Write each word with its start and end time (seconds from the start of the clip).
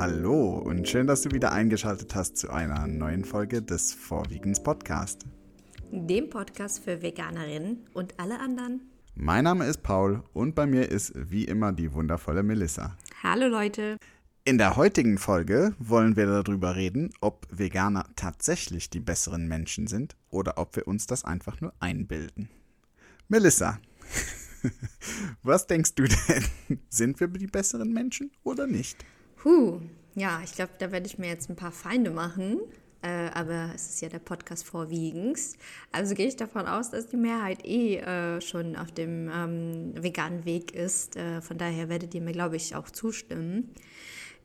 Hallo 0.00 0.56
und 0.56 0.88
schön, 0.88 1.06
dass 1.06 1.20
du 1.20 1.30
wieder 1.30 1.52
eingeschaltet 1.52 2.14
hast 2.14 2.38
zu 2.38 2.48
einer 2.48 2.86
neuen 2.86 3.22
Folge 3.22 3.60
des 3.60 3.92
Vorwiegens 3.92 4.62
Podcast. 4.62 5.26
Dem 5.92 6.30
Podcast 6.30 6.82
für 6.82 7.02
Veganerinnen 7.02 7.86
und 7.92 8.18
alle 8.18 8.40
anderen. 8.40 8.80
Mein 9.14 9.44
Name 9.44 9.66
ist 9.66 9.82
Paul 9.82 10.22
und 10.32 10.54
bei 10.54 10.64
mir 10.64 10.88
ist 10.88 11.12
wie 11.14 11.44
immer 11.44 11.72
die 11.72 11.92
wundervolle 11.92 12.42
Melissa. 12.42 12.96
Hallo 13.22 13.46
Leute. 13.46 13.98
In 14.46 14.56
der 14.56 14.76
heutigen 14.76 15.18
Folge 15.18 15.74
wollen 15.78 16.16
wir 16.16 16.24
darüber 16.24 16.76
reden, 16.76 17.10
ob 17.20 17.46
Veganer 17.50 18.06
tatsächlich 18.16 18.88
die 18.88 19.00
besseren 19.00 19.48
Menschen 19.48 19.86
sind 19.86 20.16
oder 20.30 20.56
ob 20.56 20.76
wir 20.76 20.88
uns 20.88 21.08
das 21.08 21.26
einfach 21.26 21.60
nur 21.60 21.74
einbilden. 21.78 22.48
Melissa, 23.28 23.78
was 25.42 25.66
denkst 25.66 25.94
du 25.94 26.04
denn? 26.04 26.80
Sind 26.88 27.20
wir 27.20 27.28
die 27.28 27.48
besseren 27.48 27.92
Menschen 27.92 28.30
oder 28.44 28.66
nicht? 28.66 29.04
Huh, 29.42 29.80
ja, 30.14 30.40
ich 30.44 30.52
glaube, 30.54 30.72
da 30.78 30.92
werde 30.92 31.06
ich 31.06 31.18
mir 31.18 31.28
jetzt 31.28 31.50
ein 31.50 31.56
paar 31.56 31.72
Feinde 31.72 32.10
machen. 32.10 32.60
Äh, 33.02 33.30
aber 33.32 33.70
es 33.74 33.88
ist 33.88 34.02
ja 34.02 34.10
der 34.10 34.18
Podcast 34.18 34.64
vorwiegens. 34.64 35.56
Also 35.90 36.14
gehe 36.14 36.26
ich 36.26 36.36
davon 36.36 36.66
aus, 36.66 36.90
dass 36.90 37.08
die 37.08 37.16
Mehrheit 37.16 37.64
eh 37.64 37.96
äh, 37.96 38.40
schon 38.42 38.76
auf 38.76 38.92
dem 38.92 39.30
ähm, 39.34 39.94
veganen 39.94 40.44
Weg 40.44 40.74
ist. 40.74 41.16
Äh, 41.16 41.40
von 41.40 41.56
daher 41.56 41.88
werdet 41.88 42.14
ihr 42.14 42.20
mir, 42.20 42.32
glaube 42.32 42.56
ich, 42.56 42.76
auch 42.76 42.90
zustimmen. 42.90 43.70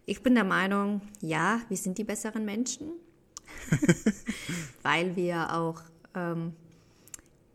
Ich 0.06 0.24
bin 0.24 0.36
der 0.36 0.46
Meinung, 0.46 1.02
ja, 1.20 1.60
wir 1.68 1.76
sind 1.76 1.98
die 1.98 2.06
besseren 2.06 2.46
Menschen, 2.46 2.92
weil 4.84 5.16
wir 5.18 5.54
auch 5.54 5.82
ähm, 6.14 6.54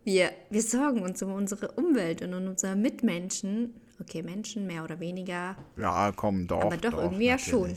wir, 0.05 0.33
wir 0.51 0.63
sorgen 0.63 1.03
uns 1.03 1.23
um 1.23 1.33
unsere 1.33 1.73
Umwelt 1.73 2.23
und 2.23 2.35
um 2.35 2.47
unsere 2.49 2.77
Mitmenschen. 2.77 3.75
Okay, 4.01 4.23
Menschen 4.23 4.67
mehr 4.67 4.83
oder 4.83 4.99
weniger. 4.99 5.57
Ja, 5.77 6.13
komm, 6.17 6.47
doch. 6.47 6.63
Aber 6.63 6.77
doch, 6.77 6.91
doch 6.91 7.03
irgendwie 7.03 7.27
ja 7.27 7.39
schon. 7.39 7.75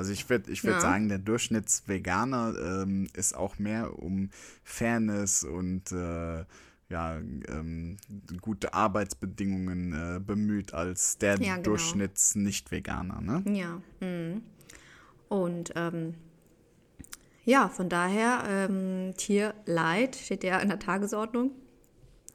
Also 0.00 0.14
ich 0.14 0.30
würde 0.30 0.50
ich 0.50 0.64
würd 0.64 0.76
ja. 0.76 0.80
sagen, 0.80 1.10
der 1.10 1.18
Durchschnittsveganer 1.18 2.54
ähm, 2.58 3.06
ist 3.12 3.36
auch 3.36 3.58
mehr 3.58 3.98
um 3.98 4.30
Fairness 4.64 5.44
und 5.44 5.92
äh, 5.92 6.46
ja, 6.88 7.18
ähm, 7.18 7.98
gute 8.40 8.72
Arbeitsbedingungen 8.72 9.92
äh, 9.92 10.18
bemüht 10.18 10.72
als 10.72 11.18
der 11.18 11.38
ja, 11.38 11.56
genau. 11.56 11.64
Durchschnitts-Nicht-Veganer. 11.64 13.20
Ne? 13.20 13.44
Ja. 13.54 13.82
Mhm. 14.00 14.40
Und 15.28 15.74
ähm, 15.76 16.14
ja, 17.44 17.68
von 17.68 17.90
daher, 17.90 18.44
ähm, 18.48 19.12
Tierleid 19.18 20.16
steht 20.16 20.44
ja 20.44 20.60
in 20.60 20.70
der 20.70 20.78
Tagesordnung. 20.78 21.50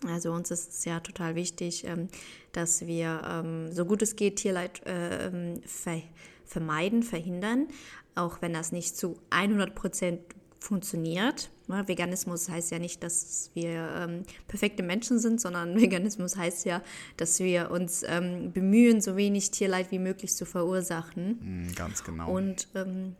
Also 0.05 0.31
uns 0.33 0.51
ist 0.51 0.69
es 0.69 0.85
ja 0.85 0.99
total 0.99 1.33
wichtig, 1.33 1.83
ähm, 1.87 2.09
dass 2.51 2.85
wir 2.85 3.23
ähm, 3.27 3.71
so 3.71 3.85
gut 3.85 4.03
es 4.03 4.15
geht 4.15 4.35
Tierleid 4.35 4.85
äh, 4.85 5.29
ähm, 5.29 5.61
ver 5.65 6.03
vermeiden, 6.45 7.03
verhindern, 7.03 7.67
auch 8.15 8.41
wenn 8.41 8.53
das 8.53 8.71
nicht 8.71 8.95
zu 8.95 9.17
100 9.29 9.75
Prozent 9.75 10.19
funktioniert. 10.59 11.49
Ja, 11.67 11.87
Veganismus 11.87 12.49
heißt 12.49 12.71
ja 12.71 12.79
nicht, 12.79 13.03
dass 13.03 13.51
wir 13.53 13.89
ähm, 13.95 14.23
perfekte 14.47 14.83
Menschen 14.83 15.19
sind, 15.19 15.39
sondern 15.39 15.75
Veganismus 15.81 16.37
heißt 16.37 16.65
ja, 16.65 16.81
dass 17.17 17.39
wir 17.39 17.71
uns 17.71 18.03
ähm, 18.07 18.51
bemühen, 18.51 19.01
so 19.01 19.15
wenig 19.15 19.51
Tierleid 19.51 19.91
wie 19.91 19.99
möglich 19.99 20.35
zu 20.35 20.45
verursachen. 20.45 21.67
Mm, 21.69 21.75
ganz 21.75 22.03
genau. 22.03 22.31
Und 22.31 22.67
ähm, 22.75 23.15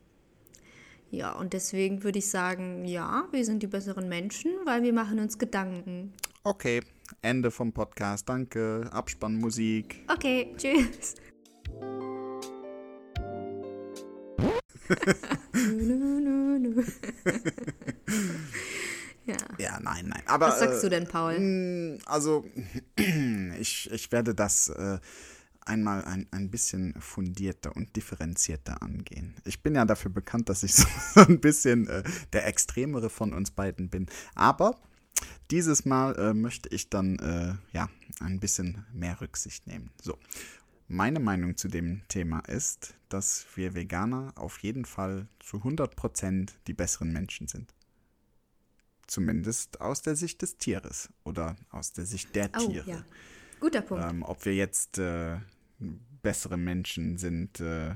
ja, 1.11 1.31
und 1.33 1.53
deswegen 1.53 2.03
würde 2.03 2.19
ich 2.19 2.29
sagen, 2.29 2.85
ja, 2.85 3.27
wir 3.31 3.45
sind 3.45 3.63
die 3.63 3.67
besseren 3.67 4.09
Menschen, 4.09 4.51
weil 4.65 4.83
wir 4.83 4.93
machen 4.93 5.19
uns 5.19 5.37
Gedanken. 5.37 6.13
Okay, 6.43 6.81
Ende 7.21 7.51
vom 7.51 7.71
Podcast. 7.71 8.27
Danke. 8.27 8.89
Abspannmusik. 8.91 10.03
Okay, 10.11 10.53
tschüss. 10.57 11.15
ja. 19.25 19.35
ja, 19.57 19.79
nein, 19.79 20.07
nein. 20.07 20.23
Aber, 20.27 20.47
Was 20.47 20.59
sagst 20.59 20.83
du 20.83 20.89
denn, 20.89 21.07
Paul? 21.07 21.33
Äh, 21.33 21.97
also, 22.05 22.45
ich, 23.59 23.89
ich 23.91 24.11
werde 24.11 24.35
das 24.35 24.69
äh, 24.69 24.99
einmal 25.61 26.03
ein, 26.05 26.27
ein 26.31 26.49
bisschen 26.49 26.93
fundierter 26.99 27.75
und 27.75 27.95
differenzierter 27.95 28.81
angehen. 28.81 29.35
Ich 29.45 29.63
bin 29.63 29.75
ja 29.75 29.85
dafür 29.85 30.11
bekannt, 30.11 30.49
dass 30.49 30.63
ich 30.63 30.75
so 30.75 30.85
ein 31.21 31.39
bisschen 31.39 31.87
äh, 31.87 32.03
der 32.33 32.47
Extremere 32.47 33.09
von 33.09 33.33
uns 33.33 33.51
beiden 33.51 33.89
bin. 33.89 34.07
Aber 34.35 34.77
dieses 35.51 35.85
Mal 35.85 36.15
äh, 36.17 36.33
möchte 36.33 36.69
ich 36.69 36.89
dann 36.89 37.19
äh, 37.19 37.53
ja 37.75 37.89
ein 38.19 38.39
bisschen 38.39 38.85
mehr 38.93 39.19
Rücksicht 39.21 39.67
nehmen. 39.67 39.91
So. 40.01 40.17
Meine 40.87 41.19
Meinung 41.19 41.57
zu 41.57 41.67
dem 41.67 42.01
Thema 42.09 42.39
ist, 42.41 42.95
dass 43.09 43.45
wir 43.55 43.73
Veganer 43.73 44.33
auf 44.35 44.59
jeden 44.59 44.85
Fall 44.85 45.27
zu 45.39 45.57
100% 45.57 46.51
die 46.67 46.73
besseren 46.73 47.11
Menschen 47.11 47.47
sind. 47.47 47.73
Zumindest 49.07 49.81
aus 49.81 50.01
der 50.01 50.15
Sicht 50.15 50.41
des 50.41 50.57
Tieres 50.57 51.09
oder 51.23 51.55
aus 51.69 51.91
der 51.93 52.05
Sicht 52.05 52.35
der 52.35 52.49
oh, 52.57 52.67
Tiere. 52.67 52.89
Ja. 52.89 53.05
Guter 53.59 53.81
Punkt. 53.81 54.05
Ähm, 54.07 54.23
ob 54.23 54.45
wir 54.45 54.53
jetzt 54.53 54.97
äh, 54.99 55.37
bessere 56.21 56.57
Menschen 56.57 57.17
sind 57.17 57.59
äh, 57.59 57.95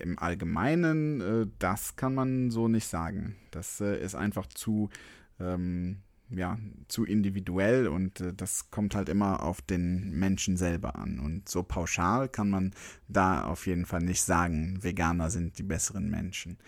im 0.00 0.18
Allgemeinen, 0.18 1.20
äh, 1.20 1.46
das 1.58 1.96
kann 1.96 2.14
man 2.14 2.50
so 2.50 2.68
nicht 2.68 2.86
sagen. 2.86 3.36
Das 3.50 3.80
äh, 3.80 3.98
ist 4.02 4.14
einfach 4.14 4.46
zu, 4.46 4.90
ähm, 5.38 6.02
ja, 6.30 6.58
zu 6.88 7.04
individuell 7.04 7.86
und 7.86 8.20
äh, 8.20 8.32
das 8.34 8.70
kommt 8.70 8.94
halt 8.94 9.08
immer 9.08 9.42
auf 9.42 9.62
den 9.62 10.10
Menschen 10.10 10.56
selber 10.56 10.96
an. 10.96 11.18
Und 11.20 11.48
so 11.48 11.62
pauschal 11.62 12.28
kann 12.28 12.50
man 12.50 12.72
da 13.08 13.44
auf 13.44 13.66
jeden 13.66 13.86
Fall 13.86 14.02
nicht 14.02 14.22
sagen, 14.22 14.82
Veganer 14.82 15.30
sind 15.30 15.58
die 15.58 15.62
besseren 15.62 16.10
Menschen. 16.10 16.58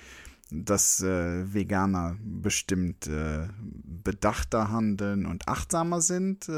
Dass 0.51 1.03
äh, 1.03 1.53
Veganer 1.53 2.17
bestimmt 2.23 3.07
äh, 3.07 3.49
bedachter 3.61 4.71
handeln 4.71 5.27
und 5.27 5.49
achtsamer 5.49 6.01
sind, 6.01 6.49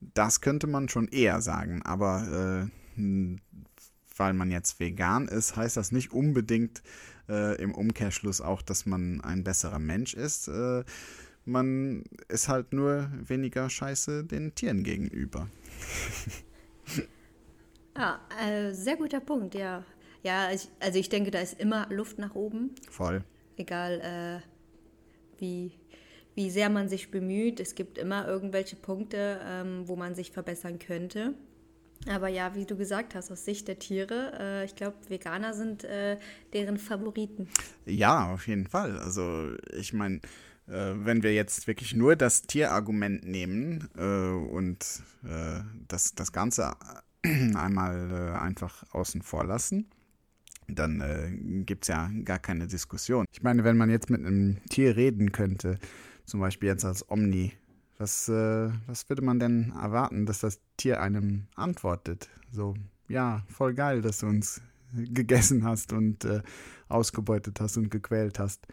das 0.00 0.40
könnte 0.40 0.68
man 0.68 0.88
schon 0.88 1.08
eher 1.08 1.40
sagen. 1.40 1.82
Aber 1.82 2.68
weil 4.16 4.32
man 4.34 4.50
jetzt 4.50 4.78
vegan 4.78 5.26
ist, 5.26 5.56
heißt 5.56 5.76
das 5.76 5.90
nicht 5.90 6.12
unbedingt 6.12 6.82
äh, 7.28 7.60
im 7.60 7.74
Umkehrschluss 7.74 8.40
auch, 8.40 8.62
dass 8.62 8.86
man 8.86 9.20
ein 9.20 9.42
besserer 9.42 9.80
Mensch 9.80 10.14
ist. 10.14 10.48
Man 11.48 12.04
ist 12.28 12.48
halt 12.48 12.74
nur 12.74 13.10
weniger 13.26 13.70
scheiße 13.70 14.24
den 14.24 14.54
Tieren 14.54 14.84
gegenüber. 14.84 15.48
ja, 17.96 18.20
äh, 18.46 18.74
sehr 18.74 18.96
guter 18.96 19.20
Punkt, 19.20 19.54
ja. 19.54 19.82
Ja, 20.22 20.50
ich, 20.52 20.68
also 20.78 20.98
ich 20.98 21.08
denke, 21.08 21.30
da 21.30 21.40
ist 21.40 21.58
immer 21.58 21.88
Luft 21.88 22.18
nach 22.18 22.34
oben. 22.34 22.74
Voll. 22.90 23.24
Egal, 23.56 24.42
äh, 24.44 25.40
wie, 25.40 25.72
wie 26.34 26.50
sehr 26.50 26.68
man 26.68 26.90
sich 26.90 27.10
bemüht. 27.10 27.60
Es 27.60 27.74
gibt 27.74 27.96
immer 27.96 28.28
irgendwelche 28.28 28.76
Punkte, 28.76 29.40
ähm, 29.42 29.88
wo 29.88 29.96
man 29.96 30.14
sich 30.14 30.32
verbessern 30.32 30.78
könnte. 30.78 31.32
Aber 32.06 32.28
ja, 32.28 32.54
wie 32.54 32.66
du 32.66 32.76
gesagt 32.76 33.14
hast, 33.14 33.30
aus 33.30 33.46
Sicht 33.46 33.68
der 33.68 33.78
Tiere, 33.78 34.32
äh, 34.38 34.64
ich 34.66 34.76
glaube, 34.76 34.96
Veganer 35.08 35.54
sind 35.54 35.84
äh, 35.84 36.18
deren 36.52 36.76
Favoriten. 36.76 37.48
Ja, 37.86 38.34
auf 38.34 38.46
jeden 38.46 38.66
Fall. 38.66 38.98
Also 38.98 39.54
ich 39.72 39.94
meine, 39.94 40.20
wenn 40.70 41.22
wir 41.22 41.34
jetzt 41.34 41.66
wirklich 41.66 41.94
nur 41.94 42.14
das 42.14 42.42
Tierargument 42.42 43.24
nehmen 43.24 43.88
äh, 43.96 44.02
und 44.02 45.02
äh, 45.24 45.60
das, 45.88 46.14
das 46.14 46.32
Ganze 46.32 46.76
einmal 47.24 48.10
äh, 48.10 48.38
einfach 48.38 48.84
außen 48.92 49.22
vor 49.22 49.44
lassen, 49.44 49.90
dann 50.68 51.00
äh, 51.00 51.30
gibt 51.64 51.84
es 51.84 51.88
ja 51.88 52.10
gar 52.24 52.38
keine 52.38 52.66
Diskussion. 52.66 53.24
Ich 53.32 53.42
meine, 53.42 53.64
wenn 53.64 53.76
man 53.76 53.90
jetzt 53.90 54.10
mit 54.10 54.24
einem 54.24 54.58
Tier 54.68 54.96
reden 54.96 55.32
könnte, 55.32 55.78
zum 56.24 56.40
Beispiel 56.40 56.68
jetzt 56.68 56.84
als 56.84 57.08
Omni, 57.10 57.52
was, 57.96 58.28
äh, 58.28 58.70
was 58.86 59.08
würde 59.08 59.22
man 59.22 59.40
denn 59.40 59.72
erwarten, 59.72 60.26
dass 60.26 60.40
das 60.40 60.60
Tier 60.76 61.00
einem 61.00 61.46
antwortet? 61.56 62.28
So, 62.52 62.74
ja, 63.08 63.42
voll 63.48 63.74
geil, 63.74 64.02
dass 64.02 64.18
du 64.18 64.26
uns 64.26 64.60
gegessen 64.92 65.64
hast 65.64 65.92
und 65.92 66.24
äh, 66.24 66.42
ausgebeutet 66.88 67.60
hast 67.60 67.76
und 67.76 67.90
gequält 67.90 68.38
hast. 68.38 68.66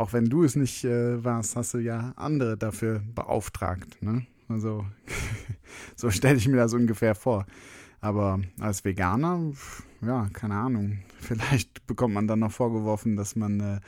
Auch 0.00 0.14
wenn 0.14 0.30
du 0.30 0.44
es 0.44 0.56
nicht 0.56 0.82
äh, 0.86 1.22
warst, 1.22 1.56
hast 1.56 1.74
du 1.74 1.78
ja 1.78 2.14
andere 2.16 2.56
dafür 2.56 3.02
beauftragt. 3.14 4.00
Ne? 4.00 4.26
Also, 4.48 4.86
so 5.94 6.10
stelle 6.10 6.38
ich 6.38 6.48
mir 6.48 6.56
das 6.56 6.72
ungefähr 6.72 7.14
vor. 7.14 7.44
Aber 8.00 8.40
als 8.58 8.82
Veganer, 8.82 9.52
ja, 10.00 10.30
keine 10.32 10.54
Ahnung. 10.54 11.00
Vielleicht 11.18 11.86
bekommt 11.86 12.14
man 12.14 12.26
dann 12.26 12.38
noch 12.38 12.50
vorgeworfen, 12.50 13.14
dass 13.14 13.36
man 13.36 13.60
äh, 13.60 13.80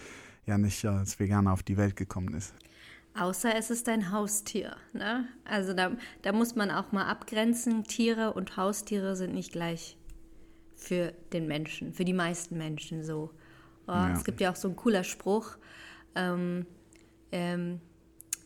ja 0.45 0.59
nicht 0.59 0.85
als 0.85 1.19
Veganer 1.19 1.51
auf 1.51 1.63
die 1.63 1.79
Welt 1.79 1.97
gekommen 1.97 2.35
ist. 2.35 2.53
Außer 3.19 3.57
es 3.57 3.71
ist 3.71 3.89
ein 3.89 4.13
Haustier. 4.13 4.77
Ne? 4.93 5.27
Also 5.47 5.73
da, 5.73 5.93
da 6.21 6.33
muss 6.33 6.55
man 6.55 6.71
auch 6.71 6.93
mal 6.93 7.07
abgrenzen. 7.07 7.85
Tiere 7.85 8.35
und 8.35 8.59
Haustiere 8.59 9.17
sind 9.17 9.33
nicht 9.33 9.53
gleich 9.53 9.97
für 10.77 11.15
den 11.33 11.47
Menschen, 11.47 11.95
für 11.95 12.05
die 12.05 12.13
meisten 12.13 12.59
Menschen 12.59 13.03
so. 13.03 13.31
Oh, 13.87 13.93
ja. 13.93 14.13
Es 14.13 14.25
gibt 14.25 14.43
ja 14.43 14.53
auch 14.53 14.57
so 14.57 14.69
ein 14.69 14.77
cooler 14.77 15.05
Spruch. 15.05 15.57
Ähm, 16.15 16.67
ähm, 17.31 17.81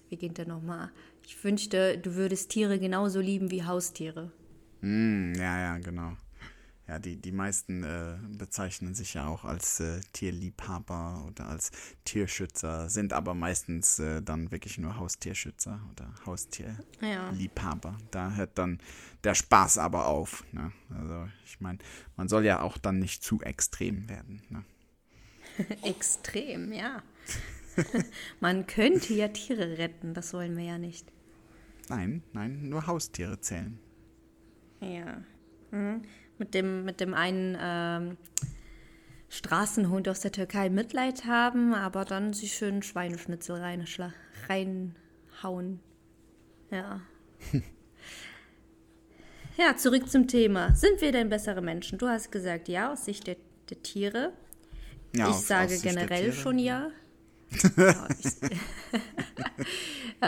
wie 0.08 0.16
geht 0.16 0.38
der 0.38 0.46
nochmal? 0.46 0.90
Ich 1.24 1.42
wünschte, 1.42 1.98
du 1.98 2.14
würdest 2.14 2.50
Tiere 2.50 2.78
genauso 2.78 3.20
lieben 3.20 3.50
wie 3.50 3.64
Haustiere. 3.64 4.30
Mm, 4.80 5.34
ja, 5.34 5.58
ja, 5.58 5.78
genau. 5.78 6.16
ja, 6.86 7.00
die, 7.00 7.16
die 7.16 7.32
meisten 7.32 7.82
äh, 7.82 8.16
bezeichnen 8.38 8.94
sich 8.94 9.14
ja 9.14 9.26
auch 9.26 9.44
als 9.44 9.80
äh, 9.80 10.00
Tierliebhaber 10.12 11.24
oder 11.26 11.48
als 11.48 11.72
Tierschützer, 12.04 12.88
sind 12.88 13.12
aber 13.12 13.34
meistens 13.34 13.98
äh, 13.98 14.22
dann 14.22 14.52
wirklich 14.52 14.78
nur 14.78 14.96
Haustierschützer 14.96 15.80
oder 15.90 16.14
Haustierliebhaber. 16.24 17.88
Ja. 17.90 18.06
Da 18.12 18.34
hört 18.34 18.56
dann 18.58 18.78
der 19.24 19.34
Spaß 19.34 19.78
aber 19.78 20.06
auf. 20.06 20.44
Ne? 20.52 20.70
Also 20.90 21.28
ich 21.44 21.60
meine, 21.60 21.78
man 22.16 22.28
soll 22.28 22.44
ja 22.44 22.60
auch 22.60 22.78
dann 22.78 23.00
nicht 23.00 23.24
zu 23.24 23.40
extrem 23.40 24.08
werden. 24.08 24.42
Ne? 24.48 24.64
extrem, 25.82 26.72
ja. 26.72 27.02
man 28.40 28.66
könnte 28.66 29.14
ja 29.14 29.28
Tiere 29.28 29.78
retten, 29.78 30.14
das 30.14 30.32
wollen 30.32 30.56
wir 30.56 30.64
ja 30.64 30.78
nicht. 30.78 31.12
Nein, 31.88 32.22
nein, 32.32 32.68
nur 32.68 32.86
Haustiere 32.86 33.40
zählen. 33.40 33.78
Ja. 34.80 35.22
Mhm 35.70 36.02
mit 36.38 36.54
dem, 36.54 36.84
mit 36.84 37.00
dem 37.00 37.14
einen 37.14 37.56
ähm, 37.60 38.16
Straßenhund 39.28 40.08
aus 40.08 40.20
der 40.20 40.32
Türkei 40.32 40.70
Mitleid 40.70 41.24
haben, 41.24 41.74
aber 41.74 42.04
dann 42.04 42.32
sich 42.32 42.54
schön 42.54 42.82
Schweineschnitzel 42.82 43.60
reinhauen. 44.48 45.80
Ja. 46.70 47.00
ja, 49.56 49.76
zurück 49.76 50.08
zum 50.08 50.28
Thema. 50.28 50.74
Sind 50.74 51.00
wir 51.00 51.12
denn 51.12 51.28
bessere 51.28 51.62
Menschen? 51.62 51.98
Du 51.98 52.08
hast 52.08 52.30
gesagt, 52.30 52.68
ja, 52.68 52.92
aus 52.92 53.04
Sicht 53.04 53.26
der, 53.26 53.36
der 53.70 53.82
Tiere. 53.82 54.32
Ja, 55.14 55.30
ich 55.30 55.36
sage 55.36 55.78
generell 55.78 56.32
schon 56.32 56.58
ja. 56.58 56.90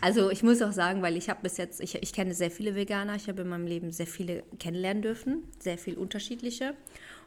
also 0.00 0.30
ich 0.30 0.42
muss 0.42 0.62
auch 0.62 0.72
sagen, 0.72 1.02
weil 1.02 1.16
ich 1.16 1.28
habe 1.28 1.42
bis 1.42 1.56
jetzt, 1.56 1.80
ich, 1.80 2.02
ich 2.02 2.12
kenne 2.12 2.34
sehr 2.34 2.50
viele 2.50 2.74
Veganer, 2.74 3.14
ich 3.14 3.28
habe 3.28 3.42
in 3.42 3.48
meinem 3.48 3.66
Leben 3.66 3.92
sehr 3.92 4.06
viele 4.06 4.42
kennenlernen 4.58 5.02
dürfen, 5.02 5.44
sehr 5.58 5.78
viel 5.78 5.96
unterschiedliche. 5.96 6.74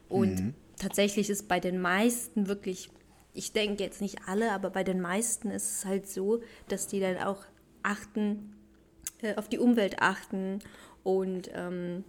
Und 0.10 0.40
mhm. 0.40 0.54
tatsächlich 0.78 1.30
ist 1.30 1.48
bei 1.48 1.60
den 1.60 1.80
meisten 1.80 2.48
wirklich, 2.48 2.90
ich 3.34 3.54
denke 3.54 3.84
jetzt 3.84 4.02
nicht 4.02 4.20
alle, 4.28 4.52
aber 4.52 4.70
bei 4.70 4.84
den 4.84 5.02
meisten 5.02 5.52
ist 5.52 5.80
es 5.80 5.86
halt 5.86 6.08
so, 6.08 6.42
dass 6.68 6.88
die 6.88 7.00
dann 7.00 7.18
auch 7.18 7.44
achten, 7.84 8.56
äh, 9.22 9.36
auf 9.36 9.50
die 9.50 9.60
Umwelt 9.60 10.00
achten 10.00 10.60
und 11.04 11.50
ähm, 11.54 12.04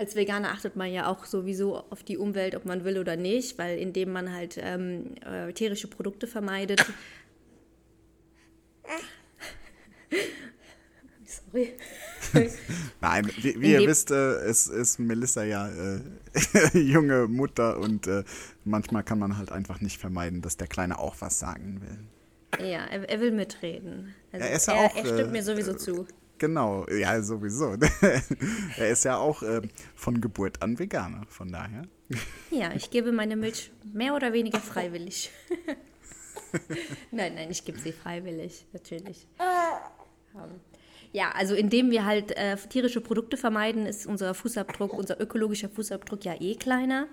als 0.00 0.16
Veganer 0.16 0.50
achtet 0.50 0.76
man 0.76 0.90
ja 0.90 1.08
auch 1.08 1.26
sowieso 1.26 1.76
auf 1.76 2.02
die 2.02 2.16
Umwelt, 2.16 2.54
ob 2.54 2.64
man 2.64 2.84
will 2.84 2.96
oder 2.98 3.16
nicht, 3.16 3.58
weil 3.58 3.78
indem 3.78 4.12
man 4.12 4.32
halt 4.32 4.56
ähm, 4.58 5.14
äh, 5.26 5.52
tierische 5.52 5.88
Produkte 5.88 6.26
vermeidet. 6.26 6.80
Sorry. 11.26 11.74
Nein, 13.02 13.30
wie, 13.42 13.60
wie 13.60 13.72
ihr 13.72 13.86
wisst, 13.86 14.10
äh, 14.10 14.48
ist, 14.48 14.68
ist 14.68 14.98
Melissa 14.98 15.44
ja 15.44 15.68
äh, 15.68 16.00
junge 16.78 17.28
Mutter 17.28 17.78
und 17.78 18.06
äh, 18.06 18.24
manchmal 18.64 19.02
kann 19.04 19.18
man 19.18 19.36
halt 19.36 19.52
einfach 19.52 19.82
nicht 19.82 19.98
vermeiden, 19.98 20.40
dass 20.40 20.56
der 20.56 20.66
Kleine 20.66 20.98
auch 20.98 21.16
was 21.20 21.38
sagen 21.38 21.82
will. 21.82 21.98
Ja, 22.66 22.86
er, 22.86 23.06
er 23.06 23.20
will 23.20 23.32
mitreden. 23.32 24.14
Also 24.32 24.46
er, 24.46 24.52
ist 24.56 24.66
ja 24.66 24.74
er, 24.74 24.86
auch, 24.86 24.96
er 24.96 25.04
stimmt 25.04 25.32
mir 25.32 25.42
sowieso 25.42 25.72
äh, 25.72 25.76
zu. 25.76 26.06
Genau, 26.40 26.86
ja, 26.88 27.20
sowieso. 27.22 27.76
er 28.78 28.88
ist 28.88 29.04
ja 29.04 29.18
auch 29.18 29.42
äh, 29.42 29.60
von 29.94 30.22
Geburt 30.22 30.62
an 30.62 30.78
Veganer, 30.78 31.26
von 31.28 31.52
daher. 31.52 31.82
Ja, 32.50 32.72
ich 32.74 32.90
gebe 32.90 33.12
meine 33.12 33.36
Milch 33.36 33.70
mehr 33.92 34.14
oder 34.14 34.32
weniger 34.32 34.58
freiwillig. 34.58 35.30
nein, 37.10 37.34
nein, 37.34 37.50
ich 37.50 37.62
gebe 37.66 37.78
sie 37.78 37.92
freiwillig, 37.92 38.64
natürlich. 38.72 39.26
Ähm, 39.38 40.60
ja, 41.12 41.30
also 41.32 41.54
indem 41.54 41.90
wir 41.90 42.06
halt 42.06 42.34
äh, 42.38 42.56
tierische 42.56 43.02
Produkte 43.02 43.36
vermeiden, 43.36 43.84
ist 43.84 44.06
unser 44.06 44.32
Fußabdruck, 44.32 44.94
unser 44.94 45.20
ökologischer 45.20 45.68
Fußabdruck 45.68 46.24
ja 46.24 46.40
eh 46.40 46.54
kleiner. 46.54 47.06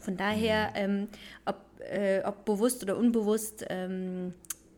Von 0.00 0.16
daher, 0.16 0.70
mhm. 0.70 0.74
ähm, 0.74 1.08
ob, 1.44 1.56
äh, 1.88 2.22
ob 2.24 2.44
bewusst 2.44 2.82
oder 2.82 2.96
unbewusst, 2.96 3.64
ähm, 3.70 4.34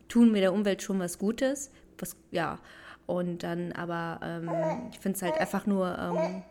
tun 0.09 0.35
wir 0.35 0.41
der 0.41 0.53
Umwelt 0.53 0.83
schon 0.83 0.99
was 0.99 1.17
Gutes. 1.17 1.71
Was, 1.97 2.15
ja, 2.29 2.59
und 3.05 3.43
dann 3.43 3.71
aber, 3.73 4.19
ähm, 4.23 4.49
ich 4.91 4.99
finde 4.99 5.17
es 5.17 5.21
halt 5.21 5.39
einfach 5.39 5.65
nur. 5.65 5.97
Ähm, 5.97 6.43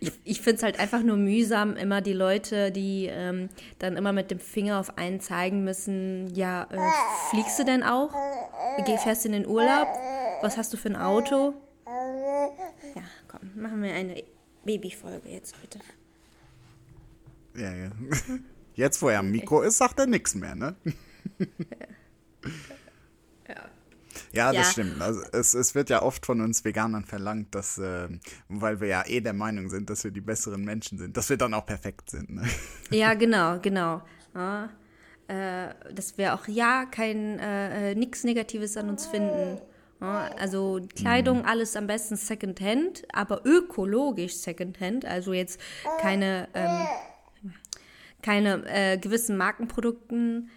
ich 0.00 0.12
ich 0.22 0.40
finde 0.40 0.58
es 0.58 0.62
halt 0.62 0.78
einfach 0.78 1.02
nur 1.02 1.16
mühsam, 1.16 1.76
immer 1.76 2.00
die 2.00 2.12
Leute, 2.12 2.70
die 2.70 3.06
ähm, 3.06 3.48
dann 3.78 3.96
immer 3.96 4.12
mit 4.12 4.30
dem 4.30 4.38
Finger 4.38 4.78
auf 4.78 4.96
einen 4.96 5.20
zeigen 5.20 5.64
müssen, 5.64 6.32
ja, 6.34 6.68
äh, 6.70 6.78
fliegst 7.30 7.58
du 7.58 7.64
denn 7.64 7.82
auch? 7.82 8.10
Fährst 9.02 9.24
du 9.24 9.28
in 9.28 9.32
den 9.32 9.46
Urlaub? 9.46 9.88
Was 10.42 10.56
hast 10.56 10.72
du 10.72 10.76
für 10.76 10.90
ein 10.90 10.96
Auto? 10.96 11.54
Ja, 12.94 13.02
komm, 13.26 13.50
machen 13.56 13.82
wir 13.82 13.92
eine 13.92 14.22
Babyfolge 14.64 15.28
jetzt 15.30 15.60
bitte. 15.60 15.80
Ja, 17.56 17.72
ja. 17.74 17.90
Jetzt, 18.74 19.02
wo 19.02 19.08
er 19.08 19.18
am 19.18 19.32
Mikro 19.32 19.62
ist, 19.62 19.78
sagt 19.78 19.98
er 19.98 20.06
nichts 20.06 20.36
mehr, 20.36 20.54
ne? 20.54 20.76
Ja, 21.38 21.46
das 24.32 24.54
ja. 24.54 24.64
stimmt. 24.64 25.00
Also 25.00 25.22
es, 25.32 25.54
es 25.54 25.74
wird 25.74 25.90
ja 25.90 26.02
oft 26.02 26.26
von 26.26 26.40
uns 26.40 26.64
Veganern 26.64 27.04
verlangt, 27.04 27.54
dass, 27.54 27.78
äh, 27.78 28.08
weil 28.48 28.80
wir 28.80 28.88
ja 28.88 29.04
eh 29.06 29.20
der 29.20 29.32
Meinung 29.32 29.70
sind, 29.70 29.90
dass 29.90 30.04
wir 30.04 30.10
die 30.10 30.20
besseren 30.20 30.64
Menschen 30.64 30.98
sind, 30.98 31.16
dass 31.16 31.30
wir 31.30 31.36
dann 31.36 31.54
auch 31.54 31.66
perfekt 31.66 32.10
sind. 32.10 32.30
Ne? 32.30 32.42
Ja, 32.90 33.14
genau, 33.14 33.58
genau. 33.60 34.02
Ja, 34.34 34.70
äh, 35.28 35.74
dass 35.92 36.18
wir 36.18 36.34
auch 36.34 36.46
ja 36.48 36.84
kein 36.86 37.38
äh, 37.38 37.92
äh 37.92 37.94
nichts 37.94 38.24
Negatives 38.24 38.76
an 38.76 38.88
uns 38.88 39.06
finden. 39.06 39.58
Ja, 40.00 40.30
also 40.38 40.80
Kleidung, 40.94 41.38
mhm. 41.38 41.44
alles 41.44 41.74
am 41.74 41.86
besten 41.88 42.16
Secondhand, 42.16 43.02
aber 43.12 43.44
ökologisch 43.44 44.34
Secondhand, 44.34 45.04
also 45.04 45.32
jetzt 45.32 45.60
keine, 46.00 46.48
ähm, 46.54 46.86
keine 48.22 48.64
äh, 48.66 48.98
gewissen 48.98 49.36
Markenprodukten. 49.36 50.50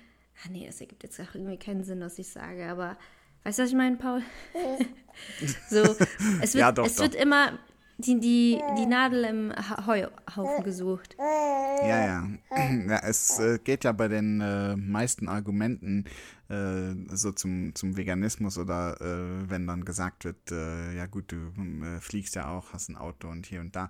Ah, 0.43 0.49
nee, 0.51 0.67
das 0.67 0.79
ergibt 0.79 1.03
jetzt 1.03 1.19
auch 1.19 1.33
irgendwie 1.33 1.57
keinen 1.57 1.83
Sinn, 1.83 2.01
was 2.01 2.19
ich 2.19 2.29
sage, 2.29 2.67
aber 2.69 2.97
Weißt 3.43 3.59
du, 3.59 3.63
was 3.63 3.69
ich 3.69 3.75
meine, 3.75 3.97
Paul? 3.97 4.21
so, 5.69 5.95
es 6.41 6.53
wird, 6.53 6.61
ja, 6.61 6.71
doch, 6.71 6.85
es 6.85 6.95
doch. 6.95 7.03
wird 7.03 7.15
immer 7.15 7.57
die, 8.01 8.19
die, 8.19 8.61
die 8.77 8.85
Nadel 8.85 9.23
im 9.25 9.53
Heuhaufen 9.85 10.63
gesucht. 10.63 11.15
Ja, 11.19 12.05
ja. 12.05 12.29
ja 12.87 12.99
es 13.03 13.39
äh, 13.39 13.59
geht 13.63 13.83
ja 13.83 13.91
bei 13.91 14.07
den 14.07 14.41
äh, 14.41 14.75
meisten 14.75 15.27
Argumenten 15.27 16.05
äh, 16.49 16.93
so 17.15 17.31
zum, 17.31 17.73
zum 17.75 17.97
Veganismus 17.97 18.57
oder 18.57 18.99
äh, 19.01 19.49
wenn 19.49 19.67
dann 19.67 19.85
gesagt 19.85 20.25
wird, 20.25 20.51
äh, 20.51 20.95
ja 20.95 21.05
gut, 21.05 21.31
du 21.31 21.51
äh, 21.83 21.99
fliegst 21.99 22.35
ja 22.35 22.49
auch, 22.49 22.73
hast 22.73 22.89
ein 22.89 22.97
Auto 22.97 23.27
und 23.27 23.45
hier 23.45 23.61
und 23.61 23.75
da, 23.75 23.89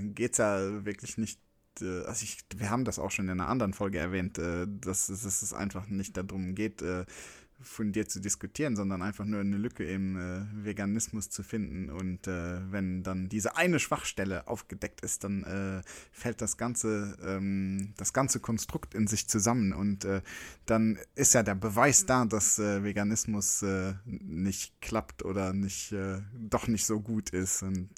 geht 0.00 0.32
es 0.32 0.38
ja 0.38 0.84
wirklich 0.84 1.18
nicht 1.18 1.40
also 1.80 2.22
ich, 2.22 2.38
wir 2.54 2.70
haben 2.70 2.84
das 2.84 3.00
auch 3.00 3.10
schon 3.10 3.24
in 3.24 3.32
einer 3.32 3.48
anderen 3.48 3.74
Folge 3.74 3.98
erwähnt, 3.98 4.38
dass, 4.38 5.08
dass 5.08 5.42
es 5.42 5.52
einfach 5.52 5.88
nicht 5.88 6.16
darum 6.16 6.54
geht, 6.54 6.84
fundiert 7.64 8.10
zu 8.10 8.20
diskutieren, 8.20 8.76
sondern 8.76 9.02
einfach 9.02 9.24
nur 9.24 9.40
eine 9.40 9.56
Lücke 9.56 9.84
im 9.84 10.16
äh, 10.16 10.64
Veganismus 10.64 11.30
zu 11.30 11.42
finden. 11.42 11.90
Und 11.90 12.26
äh, 12.26 12.60
wenn 12.70 13.02
dann 13.02 13.28
diese 13.28 13.56
eine 13.56 13.80
Schwachstelle 13.80 14.46
aufgedeckt 14.46 15.00
ist, 15.00 15.24
dann 15.24 15.42
äh, 15.44 15.82
fällt 16.12 16.40
das 16.40 16.56
ganze, 16.56 17.16
ähm, 17.24 17.94
das 17.96 18.12
ganze 18.12 18.40
Konstrukt 18.40 18.94
in 18.94 19.06
sich 19.06 19.28
zusammen. 19.28 19.72
Und 19.72 20.04
äh, 20.04 20.22
dann 20.66 20.98
ist 21.14 21.34
ja 21.34 21.42
der 21.42 21.54
Beweis 21.54 22.06
da, 22.06 22.24
dass 22.24 22.58
äh, 22.58 22.84
Veganismus 22.84 23.62
äh, 23.62 23.94
nicht 24.04 24.80
klappt 24.80 25.24
oder 25.24 25.52
nicht, 25.52 25.94
doch 26.34 26.68
nicht 26.68 26.86
so 26.86 27.00
gut 27.00 27.30
ist. 27.30 27.62
Und 27.62 27.90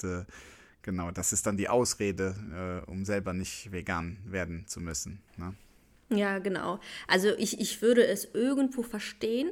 genau, 0.83 1.11
das 1.11 1.33
ist 1.33 1.47
dann 1.47 1.57
die 1.57 1.69
Ausrede, 1.69 2.85
um 2.87 3.05
selber 3.05 3.33
nicht 3.33 3.73
vegan 3.73 4.19
werden 4.25 4.67
zu 4.67 4.81
müssen. 4.81 5.23
Ne? 5.37 5.55
Ja, 6.09 6.39
genau. 6.39 6.79
Also 7.09 7.29
ich, 7.37 7.61
ich 7.61 7.83
würde 7.83 8.07
es 8.07 8.27
irgendwo 8.33 8.83
verstehen, 8.83 9.51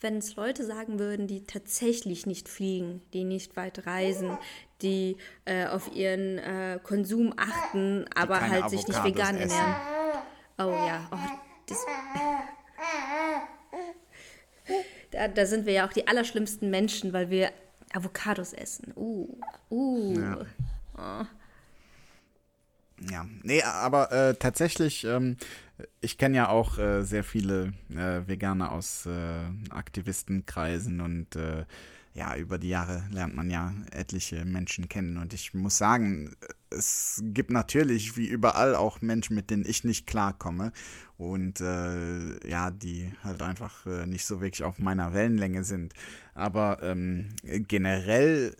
wenn 0.00 0.18
es 0.18 0.36
Leute 0.36 0.64
sagen 0.64 0.98
würden, 0.98 1.26
die 1.26 1.44
tatsächlich 1.44 2.24
nicht 2.24 2.48
fliegen, 2.48 3.02
die 3.12 3.24
nicht 3.24 3.56
weit 3.56 3.86
reisen, 3.86 4.38
die 4.80 5.16
äh, 5.44 5.66
auf 5.66 5.92
ihren 5.92 6.38
äh, 6.38 6.78
Konsum 6.82 7.34
achten, 7.36 8.04
die 8.04 8.16
aber 8.16 8.40
halt 8.40 8.64
Avocados 8.64 8.70
sich 8.70 8.88
nicht 8.88 9.04
vegan 9.04 9.36
essen. 9.36 9.58
ernähren. 9.58 10.22
Oh 10.60 10.70
ja, 10.70 11.08
oh, 11.12 11.16
das, 11.66 11.86
da, 15.10 15.28
da, 15.28 15.46
sind 15.46 15.66
wir 15.66 15.72
ja 15.72 15.86
auch 15.86 15.92
die 15.92 16.06
allerschlimmsten 16.06 16.68
Menschen, 16.68 17.12
weil 17.12 17.30
wir 17.30 17.52
Avocados 17.92 18.52
essen. 18.52 18.92
Uh, 18.96 19.38
uh. 19.70 20.18
Ja. 20.18 20.38
Oh. 20.96 21.24
Ja, 23.10 23.26
nee, 23.42 23.62
aber 23.62 24.10
äh, 24.10 24.34
tatsächlich, 24.34 25.04
ähm, 25.04 25.36
ich 26.00 26.18
kenne 26.18 26.36
ja 26.36 26.48
auch 26.48 26.78
äh, 26.78 27.02
sehr 27.02 27.22
viele 27.22 27.72
äh, 27.90 28.26
Veganer 28.26 28.72
aus 28.72 29.06
äh, 29.06 29.70
Aktivistenkreisen 29.70 31.00
und 31.00 31.36
äh, 31.36 31.64
ja, 32.14 32.34
über 32.34 32.58
die 32.58 32.70
Jahre 32.70 33.04
lernt 33.12 33.36
man 33.36 33.48
ja 33.48 33.72
etliche 33.92 34.44
Menschen 34.44 34.88
kennen 34.88 35.18
und 35.18 35.32
ich 35.32 35.54
muss 35.54 35.78
sagen, 35.78 36.34
es 36.70 37.22
gibt 37.26 37.50
natürlich 37.50 38.16
wie 38.16 38.26
überall 38.26 38.74
auch 38.74 39.00
Menschen, 39.00 39.36
mit 39.36 39.50
denen 39.50 39.64
ich 39.64 39.84
nicht 39.84 40.08
klarkomme 40.08 40.72
und 41.16 41.60
äh, 41.60 42.48
ja, 42.48 42.72
die 42.72 43.12
halt 43.22 43.40
einfach 43.42 43.86
nicht 44.06 44.26
so 44.26 44.40
wirklich 44.40 44.64
auf 44.64 44.80
meiner 44.80 45.14
Wellenlänge 45.14 45.62
sind. 45.62 45.94
Aber 46.34 46.82
ähm, 46.82 47.28
generell 47.42 48.54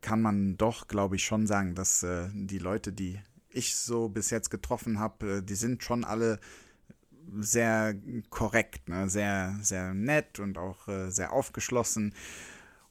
kann 0.00 0.22
man 0.22 0.56
doch, 0.56 0.88
glaube 0.88 1.16
ich, 1.16 1.24
schon 1.24 1.46
sagen, 1.46 1.74
dass 1.74 2.04
die 2.32 2.58
Leute, 2.58 2.92
die 2.92 3.18
ich 3.52 3.76
so 3.76 4.08
bis 4.08 4.30
jetzt 4.30 4.50
getroffen 4.50 4.98
habe, 4.98 5.38
äh, 5.38 5.42
die 5.42 5.54
sind 5.54 5.82
schon 5.82 6.04
alle 6.04 6.38
sehr 7.38 7.94
korrekt, 8.30 8.88
ne? 8.88 9.08
sehr, 9.08 9.56
sehr 9.62 9.94
nett 9.94 10.40
und 10.40 10.58
auch 10.58 10.88
äh, 10.88 11.10
sehr 11.10 11.32
aufgeschlossen. 11.32 12.14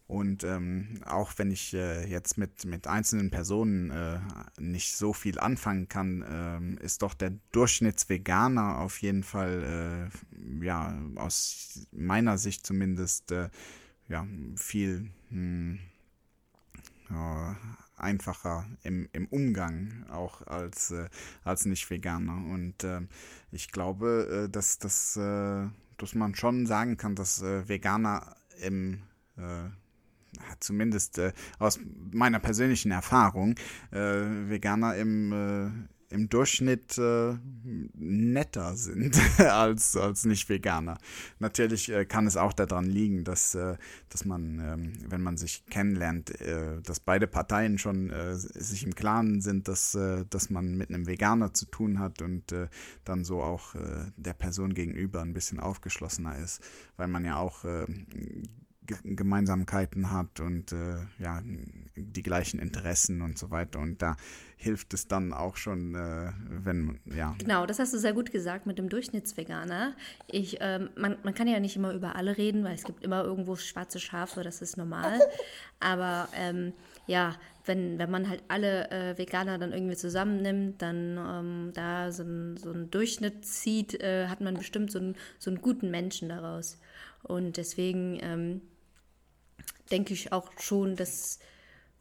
Und 0.07 0.43
ähm, 0.43 1.01
auch 1.05 1.33
wenn 1.37 1.51
ich 1.51 1.75
äh, 1.75 2.07
jetzt 2.07 2.37
mit, 2.39 2.65
mit 2.65 2.87
einzelnen 2.87 3.29
Personen 3.29 3.91
äh, 3.91 4.19
nicht 4.59 4.95
so 4.95 5.13
viel 5.13 5.39
anfangen 5.39 5.87
kann, 5.87 6.79
äh, 6.79 6.83
ist 6.83 7.03
doch 7.03 7.13
der 7.13 7.33
Durchschnittsveganer 7.51 8.79
auf 8.79 9.03
jeden 9.03 9.21
Fall, 9.23 10.09
äh, 10.11 10.65
ja, 10.65 10.97
aus 11.13 11.87
meiner 11.91 12.39
Sicht 12.39 12.65
zumindest, 12.65 13.31
äh, 13.31 13.49
ja, 14.07 14.25
viel 14.55 15.11
hm, 15.29 15.77
ja, 17.11 17.55
einfacher 18.01 18.65
im, 18.83 19.09
im 19.13 19.27
Umgang 19.27 20.05
auch 20.09 20.45
als, 20.47 20.91
äh, 20.91 21.09
als 21.43 21.65
Nicht-Veganer. 21.65 22.33
Und 22.51 22.75
ich 23.51 23.71
glaube, 23.71 24.49
dass, 24.51 24.79
dass, 24.79 25.13
dass 25.13 26.15
man 26.15 26.35
schon 26.35 26.65
sagen 26.65 26.97
kann, 26.97 27.15
dass 27.15 27.41
Veganer 27.41 28.35
im 28.61 29.01
zumindest 30.59 31.17
äh, 31.17 31.33
aus 31.57 31.79
meiner 32.11 32.39
persönlichen 32.39 32.91
Erfahrung, 32.91 33.55
äh, 33.91 33.97
Veganer 33.97 34.95
im, 34.95 35.31
äh, 35.31 35.98
im 36.09 36.27
Durchschnitt 36.27 36.97
äh, 36.97 37.37
netter 37.93 38.75
sind 38.75 39.19
als, 39.39 39.95
als 39.95 40.25
Nicht-Veganer. 40.25 40.97
Natürlich 41.39 41.89
äh, 41.89 42.05
kann 42.05 42.25
es 42.25 42.35
auch 42.35 42.53
daran 42.53 42.85
liegen, 42.85 43.23
dass, 43.23 43.53
äh, 43.55 43.77
dass 44.09 44.25
man, 44.25 44.59
ähm, 44.59 44.93
wenn 45.07 45.21
man 45.21 45.37
sich 45.37 45.65
kennenlernt, 45.67 46.33
dass 46.83 46.99
beide 46.99 47.27
Parteien 47.27 47.77
schon 47.77 48.11
sich 48.35 48.83
im 48.83 48.95
Klaren 48.95 49.41
sind, 49.41 49.67
dass, 49.67 49.97
dass 50.29 50.49
man 50.49 50.75
mit 50.75 50.89
einem 50.89 51.07
Veganer 51.07 51.53
zu 51.53 51.65
tun 51.65 51.99
hat 51.99 52.21
und 52.21 52.53
dann 53.05 53.23
so 53.23 53.41
auch 53.41 53.75
der 54.17 54.33
Person 54.33 54.73
gegenüber 54.73 55.21
ein 55.21 55.33
bisschen 55.33 55.59
aufgeschlossener 55.59 56.37
ist, 56.39 56.61
weil 56.97 57.07
man 57.07 57.25
ja 57.25 57.37
auch 57.37 57.65
Gemeinsamkeiten 59.03 60.11
hat 60.11 60.39
und 60.39 60.71
äh, 60.71 60.95
ja, 61.19 61.41
die 61.95 62.23
gleichen 62.23 62.59
Interessen 62.59 63.21
und 63.21 63.37
so 63.37 63.51
weiter. 63.51 63.79
Und 63.79 64.01
da 64.01 64.15
hilft 64.57 64.93
es 64.93 65.07
dann 65.07 65.31
auch 65.31 65.55
schon, 65.55 65.95
äh, 65.95 66.31
wenn, 66.49 66.99
ja. 67.05 67.35
Genau, 67.39 67.65
das 67.65 67.79
hast 67.79 67.93
du 67.93 67.97
sehr 67.97 68.13
gut 68.13 68.31
gesagt 68.31 68.65
mit 68.65 68.77
dem 68.77 68.89
Durchschnittsveganer. 68.89 69.95
Ich, 70.27 70.57
ähm, 70.59 70.89
man, 70.97 71.17
man 71.23 71.33
kann 71.33 71.47
ja 71.47 71.59
nicht 71.59 71.75
immer 71.75 71.93
über 71.93 72.15
alle 72.15 72.37
reden, 72.37 72.63
weil 72.63 72.75
es 72.75 72.83
gibt 72.83 73.03
immer 73.03 73.23
irgendwo 73.23 73.55
schwarze 73.55 73.99
Schafe, 73.99 74.43
das 74.43 74.61
ist 74.61 74.77
normal. 74.77 75.19
Aber 75.79 76.27
ähm, 76.35 76.73
ja, 77.07 77.35
wenn, 77.65 77.99
wenn 77.99 78.11
man 78.11 78.27
halt 78.27 78.43
alle 78.49 78.89
äh, 78.91 79.17
Veganer 79.17 79.57
dann 79.57 79.71
irgendwie 79.71 79.95
zusammennimmt, 79.95 80.81
dann 80.81 81.17
ähm, 81.17 81.71
da 81.73 82.11
so 82.11 82.23
ein, 82.23 82.57
so 82.57 82.71
ein 82.71 82.91
Durchschnitt 82.91 83.45
zieht, 83.45 84.01
äh, 84.01 84.27
hat 84.27 84.41
man 84.41 84.55
bestimmt 84.55 84.91
so, 84.91 84.99
ein, 84.99 85.15
so 85.37 85.49
einen 85.49 85.61
guten 85.61 85.89
Menschen 85.89 86.29
daraus. 86.29 86.77
Und 87.23 87.57
deswegen 87.57 88.17
ähm, 88.21 88.61
denke 89.91 90.13
ich 90.13 90.31
auch 90.31 90.51
schon, 90.59 90.95
dass 90.95 91.39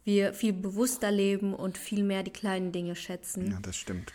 wir 0.04 0.32
viel 0.32 0.52
bewusster 0.52 1.10
leben 1.10 1.54
und 1.54 1.76
viel 1.76 2.02
mehr 2.02 2.22
die 2.22 2.32
kleinen 2.32 2.72
Dinge 2.72 2.96
schätzen. 2.96 3.50
Ja, 3.50 3.58
das 3.60 3.76
stimmt. 3.76 4.12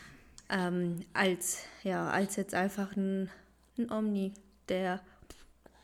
Ähm, 0.49 1.01
als, 1.13 1.59
ja, 1.83 2.09
als 2.09 2.35
jetzt 2.35 2.53
einfach 2.53 2.95
ein, 2.95 3.29
ein 3.77 3.91
Omni, 3.91 4.33
der 4.69 5.01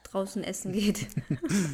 draußen 0.03 0.43
essen 0.43 0.74
geht. 0.74 1.08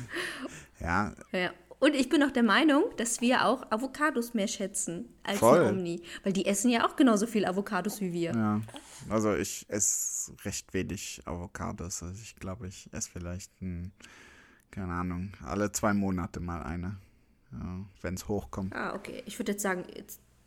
ja. 0.79 1.15
ja. 1.31 1.51
Und 1.79 1.93
ich 1.93 2.09
bin 2.09 2.23
auch 2.23 2.31
der 2.31 2.43
Meinung, 2.43 2.85
dass 2.97 3.21
wir 3.21 3.45
auch 3.45 3.69
Avocados 3.71 4.33
mehr 4.33 4.47
schätzen 4.47 5.09
als 5.23 5.39
Voll. 5.39 5.59
ein 5.59 5.75
Omni. 5.75 6.01
Weil 6.23 6.33
die 6.33 6.45
essen 6.45 6.71
ja 6.71 6.87
auch 6.87 6.95
genauso 6.95 7.27
viel 7.27 7.45
Avocados 7.45 8.01
wie 8.01 8.11
wir. 8.11 8.31
Ja. 8.33 8.61
Also 9.09 9.35
ich 9.35 9.65
esse 9.69 10.33
recht 10.43 10.73
wenig 10.73 11.21
Avocados. 11.25 12.01
Also 12.01 12.21
ich 12.21 12.35
glaube, 12.35 12.67
ich 12.67 12.89
esse 12.91 13.09
vielleicht 13.11 13.61
ein 13.61 13.91
keine 14.75 14.93
Ahnung, 14.93 15.31
alle 15.43 15.71
zwei 15.71 15.93
Monate 15.93 16.41
mal 16.41 16.61
eine, 16.61 16.97
ja, 17.51 17.85
wenn 18.01 18.15
es 18.15 18.27
hochkommt. 18.27 18.75
Ah, 18.75 18.93
okay. 18.93 19.23
Ich 19.25 19.39
würde 19.39 19.53
jetzt 19.53 19.61
sagen, 19.61 19.85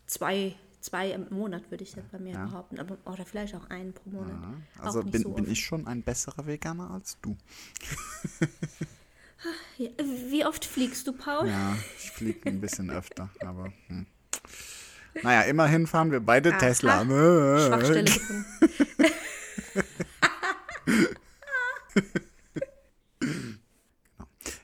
zwei, 0.07 0.55
zwei 0.81 1.11
im 1.13 1.27
Monat 1.31 1.71
würde 1.71 1.83
ich 1.83 1.95
jetzt 1.95 2.13
bei 2.13 2.19
mir 2.19 2.35
ja. 2.35 2.45
behaupten. 2.45 2.79
Aber, 2.79 2.99
oder 3.07 3.25
vielleicht 3.25 3.55
auch 3.55 3.71
einen 3.71 3.95
pro 3.95 4.11
Monat. 4.11 4.37
Ja, 4.43 4.85
also 4.85 5.03
bin, 5.03 5.23
so 5.23 5.31
bin 5.31 5.51
ich 5.51 5.65
schon 5.65 5.87
ein 5.87 6.03
besserer 6.03 6.47
Veganer 6.47 6.91
als 6.91 7.17
du. 7.23 7.37
Wie 9.79 10.45
oft 10.45 10.65
fliegst 10.65 11.07
du, 11.07 11.13
Paul? 11.15 11.49
Ja, 11.49 11.75
ich 11.97 12.11
fliege 12.11 12.51
ein 12.51 12.61
bisschen 12.61 12.91
öfter, 12.99 13.31
aber. 13.41 13.73
Hm. 13.87 14.07
Naja, 15.23 15.43
immerhin 15.43 15.87
fahren 15.87 16.13
wir 16.13 16.21
beide 16.21 16.51
Aha. 16.51 16.59
Tesla. 16.59 17.03
Schwachstelle 17.03 18.05
gefunden. 18.05 18.45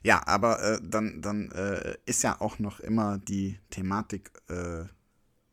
Ja, 0.04 0.23
aber 0.26 0.62
äh, 0.62 0.80
dann, 0.82 1.23
dann 1.23 1.50
äh, 1.52 1.96
ist 2.04 2.23
ja 2.23 2.38
auch 2.40 2.58
noch 2.58 2.78
immer 2.78 3.16
die 3.18 3.58
Thematik, 3.70 4.30
äh, 4.50 4.84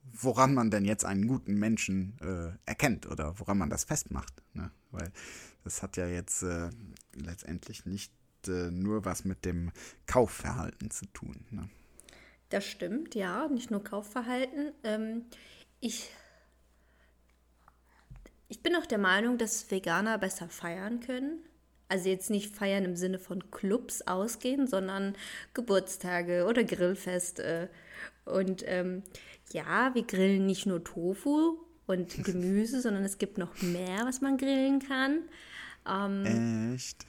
woran 0.03 0.53
man 0.53 0.69
denn 0.69 0.83
jetzt 0.83 1.05
einen 1.05 1.25
guten 1.25 1.53
Menschen 1.53 2.17
äh, 2.19 2.57
erkennt 2.69 3.07
oder 3.07 3.39
woran 3.39 3.57
man 3.57 3.69
das 3.69 3.85
festmacht. 3.85 4.43
Ne? 4.53 4.69
Weil 4.91 5.09
das 5.63 5.81
hat 5.81 5.95
ja 5.95 6.05
jetzt 6.05 6.43
äh, 6.43 6.69
letztendlich 7.13 7.85
nicht 7.85 8.13
äh, 8.45 8.69
nur 8.71 9.05
was 9.05 9.23
mit 9.23 9.45
dem 9.45 9.71
Kaufverhalten 10.05 10.91
zu 10.91 11.05
tun. 11.07 11.45
Ne? 11.49 11.69
Das 12.49 12.65
stimmt, 12.65 13.15
ja, 13.15 13.47
nicht 13.47 13.71
nur 13.71 13.81
Kaufverhalten. 13.81 14.73
Ähm, 14.83 15.27
ich, 15.79 16.11
ich 18.49 18.61
bin 18.61 18.75
auch 18.75 18.85
der 18.85 18.97
Meinung, 18.97 19.37
dass 19.37 19.71
Veganer 19.71 20.17
besser 20.17 20.49
feiern 20.49 20.99
können. 20.99 21.39
Also 21.91 22.07
jetzt 22.07 22.29
nicht 22.29 22.55
feiern 22.55 22.85
im 22.85 22.95
Sinne 22.95 23.19
von 23.19 23.51
Clubs 23.51 24.01
ausgehen, 24.03 24.65
sondern 24.65 25.13
Geburtstage 25.53 26.45
oder 26.47 26.63
Grillfeste. 26.63 27.69
Und 28.23 28.63
ähm, 28.65 29.03
ja, 29.51 29.93
wir 29.93 30.03
grillen 30.03 30.45
nicht 30.45 30.65
nur 30.65 30.81
Tofu 30.85 31.57
und 31.87 32.23
Gemüse, 32.23 32.79
sondern 32.79 33.03
es 33.03 33.17
gibt 33.17 33.37
noch 33.37 33.61
mehr, 33.61 34.05
was 34.05 34.21
man 34.21 34.37
grillen 34.37 34.79
kann. 34.79 35.23
Ähm, 35.85 36.75
Echt? 36.75 37.05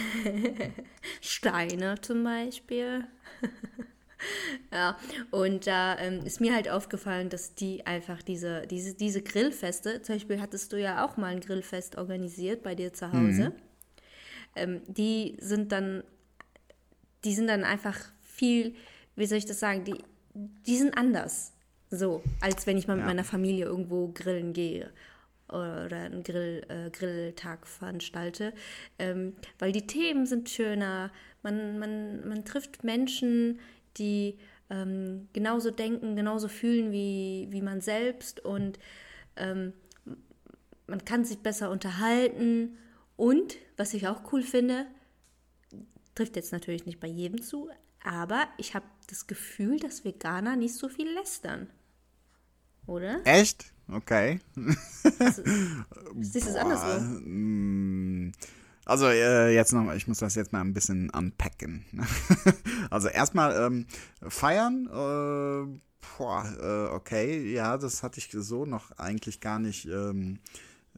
Steine 1.20 2.00
zum 2.00 2.24
Beispiel. 2.24 3.04
ja, 4.72 4.96
und 5.30 5.66
da 5.66 5.98
ähm, 5.98 6.24
ist 6.24 6.40
mir 6.40 6.54
halt 6.54 6.70
aufgefallen, 6.70 7.28
dass 7.28 7.54
die 7.54 7.84
einfach 7.84 8.22
diese, 8.22 8.66
diese, 8.68 8.94
diese 8.94 9.20
Grillfeste, 9.20 10.00
zum 10.00 10.14
Beispiel 10.14 10.40
hattest 10.40 10.72
du 10.72 10.80
ja 10.80 11.04
auch 11.04 11.18
mal 11.18 11.26
ein 11.26 11.40
Grillfest 11.40 11.98
organisiert 11.98 12.62
bei 12.62 12.74
dir 12.74 12.94
zu 12.94 13.12
Hause. 13.12 13.50
Mhm 13.50 13.71
ähm, 14.56 14.82
die 14.86 15.36
sind 15.40 15.72
dann, 15.72 16.04
die 17.24 17.34
sind 17.34 17.46
dann 17.46 17.64
einfach 17.64 17.98
viel, 18.20 18.74
wie 19.16 19.26
soll 19.26 19.38
ich 19.38 19.46
das 19.46 19.60
sagen, 19.60 19.84
die, 19.84 19.98
die 20.34 20.76
sind 20.76 20.96
anders. 20.96 21.52
So, 21.90 22.22
als 22.40 22.66
wenn 22.66 22.78
ich 22.78 22.86
mal 22.86 22.94
ja. 22.94 22.98
mit 22.98 23.06
meiner 23.06 23.24
Familie 23.24 23.66
irgendwo 23.66 24.08
grillen 24.08 24.54
gehe 24.54 24.90
oder 25.48 25.96
einen 25.96 26.22
Grill, 26.22 26.64
äh, 26.68 26.90
Grilltag 26.90 27.66
veranstalte, 27.66 28.54
ähm, 28.98 29.34
weil 29.58 29.72
die 29.72 29.86
Themen 29.86 30.24
sind 30.24 30.48
schöner. 30.48 31.10
Man, 31.42 31.78
man, 31.78 32.26
man 32.26 32.44
trifft 32.46 32.82
Menschen, 32.82 33.60
die 33.98 34.38
ähm, 34.70 35.28
genauso 35.34 35.70
denken, 35.70 36.16
genauso 36.16 36.48
fühlen 36.48 36.92
wie, 36.92 37.48
wie 37.50 37.60
man 37.60 37.82
selbst 37.82 38.42
und 38.42 38.78
ähm, 39.36 39.74
man 40.86 41.04
kann 41.04 41.24
sich 41.24 41.38
besser 41.38 41.70
unterhalten 41.70 42.78
und, 43.22 43.56
was 43.76 43.94
ich 43.94 44.08
auch 44.08 44.32
cool 44.32 44.42
finde, 44.42 44.84
trifft 46.16 46.34
jetzt 46.34 46.50
natürlich 46.50 46.86
nicht 46.86 46.98
bei 46.98 47.06
jedem 47.06 47.40
zu, 47.40 47.70
aber 48.02 48.48
ich 48.58 48.74
habe 48.74 48.84
das 49.08 49.28
Gefühl, 49.28 49.78
dass 49.78 50.04
Veganer 50.04 50.56
nicht 50.56 50.74
so 50.74 50.88
viel 50.88 51.08
lästern. 51.08 51.70
Oder? 52.84 53.20
Echt? 53.24 53.72
Okay. 53.86 54.40
Also, 55.20 55.44
siehst 56.20 56.46
du 56.46 56.50
es 56.50 56.56
andersrum? 56.56 58.24
Mm, 58.26 58.32
also 58.86 59.06
äh, 59.06 59.54
jetzt 59.54 59.72
noch, 59.72 59.92
ich 59.92 60.08
muss 60.08 60.18
das 60.18 60.34
jetzt 60.34 60.52
mal 60.52 60.60
ein 60.60 60.74
bisschen 60.74 61.08
unpacken. 61.10 61.84
also 62.90 63.06
erstmal 63.06 63.54
ähm, 63.54 63.86
feiern, 64.20 64.86
äh, 64.86 65.80
boah, 66.18 66.44
äh, 66.60 66.92
okay, 66.92 67.52
ja, 67.52 67.78
das 67.78 68.02
hatte 68.02 68.18
ich 68.18 68.30
so 68.32 68.66
noch 68.66 68.90
eigentlich 68.98 69.40
gar 69.40 69.60
nicht 69.60 69.86
ähm, 69.86 70.40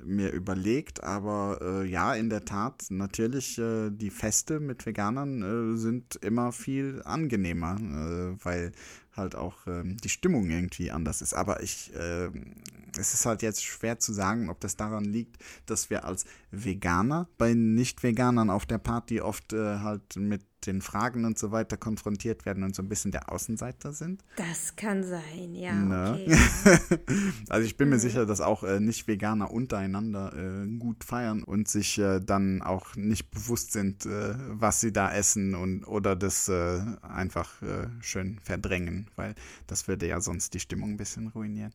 mir 0.02 0.30
überlegt, 0.30 1.02
aber 1.02 1.58
äh, 1.62 1.86
ja, 1.86 2.14
in 2.14 2.28
der 2.28 2.44
Tat, 2.44 2.86
natürlich, 2.90 3.58
äh, 3.58 3.90
die 3.90 4.10
Feste 4.10 4.60
mit 4.60 4.86
Veganern 4.86 5.74
äh, 5.74 5.76
sind 5.76 6.16
immer 6.16 6.52
viel 6.52 7.02
angenehmer, 7.04 7.76
äh, 7.76 8.44
weil 8.44 8.72
halt 9.16 9.36
auch 9.36 9.66
ähm, 9.66 9.96
die 9.98 10.08
Stimmung 10.08 10.50
irgendwie 10.50 10.90
anders 10.90 11.22
ist. 11.22 11.34
Aber 11.34 11.62
ich, 11.62 11.94
äh, 11.94 12.30
es 12.98 13.14
ist 13.14 13.26
halt 13.26 13.42
jetzt 13.42 13.64
schwer 13.64 13.98
zu 13.98 14.12
sagen, 14.12 14.50
ob 14.50 14.60
das 14.60 14.76
daran 14.76 15.04
liegt, 15.04 15.36
dass 15.66 15.90
wir 15.90 16.04
als 16.04 16.24
Veganer 16.50 17.28
bei 17.38 17.54
Nicht-Veganern 17.54 18.50
auf 18.50 18.66
der 18.66 18.78
Party 18.78 19.20
oft 19.20 19.52
äh, 19.52 19.78
halt 19.78 20.16
mit 20.16 20.42
den 20.66 20.82
Fragen 20.82 21.24
und 21.24 21.38
so 21.38 21.50
weiter 21.50 21.76
konfrontiert 21.76 22.44
werden 22.46 22.62
und 22.62 22.74
so 22.74 22.82
ein 22.82 22.88
bisschen 22.88 23.10
der 23.10 23.32
Außenseiter 23.32 23.92
sind. 23.92 24.22
Das 24.36 24.76
kann 24.76 25.02
sein, 25.02 25.54
ja. 25.54 25.72
Ne? 25.72 26.18
Okay. 26.20 27.00
also 27.48 27.66
ich 27.66 27.76
bin 27.76 27.88
mir 27.88 27.96
mhm. 27.96 28.00
sicher, 28.00 28.26
dass 28.26 28.40
auch 28.40 28.64
äh, 28.64 28.80
Nicht-Veganer 28.80 29.50
untereinander 29.50 30.32
äh, 30.34 30.66
gut 30.78 31.04
feiern 31.04 31.42
und 31.42 31.68
sich 31.68 31.98
äh, 31.98 32.20
dann 32.20 32.62
auch 32.62 32.96
nicht 32.96 33.30
bewusst 33.30 33.72
sind, 33.72 34.06
äh, 34.06 34.34
was 34.48 34.80
sie 34.80 34.92
da 34.92 35.12
essen 35.12 35.54
und 35.54 35.84
oder 35.84 36.16
das 36.16 36.48
äh, 36.48 36.80
einfach 37.02 37.62
äh, 37.62 37.88
schön 38.00 38.38
verdrängen, 38.40 39.08
weil 39.16 39.34
das 39.66 39.88
würde 39.88 40.06
ja 40.06 40.20
sonst 40.20 40.54
die 40.54 40.60
Stimmung 40.60 40.90
ein 40.90 40.96
bisschen 40.96 41.28
ruinieren. 41.28 41.72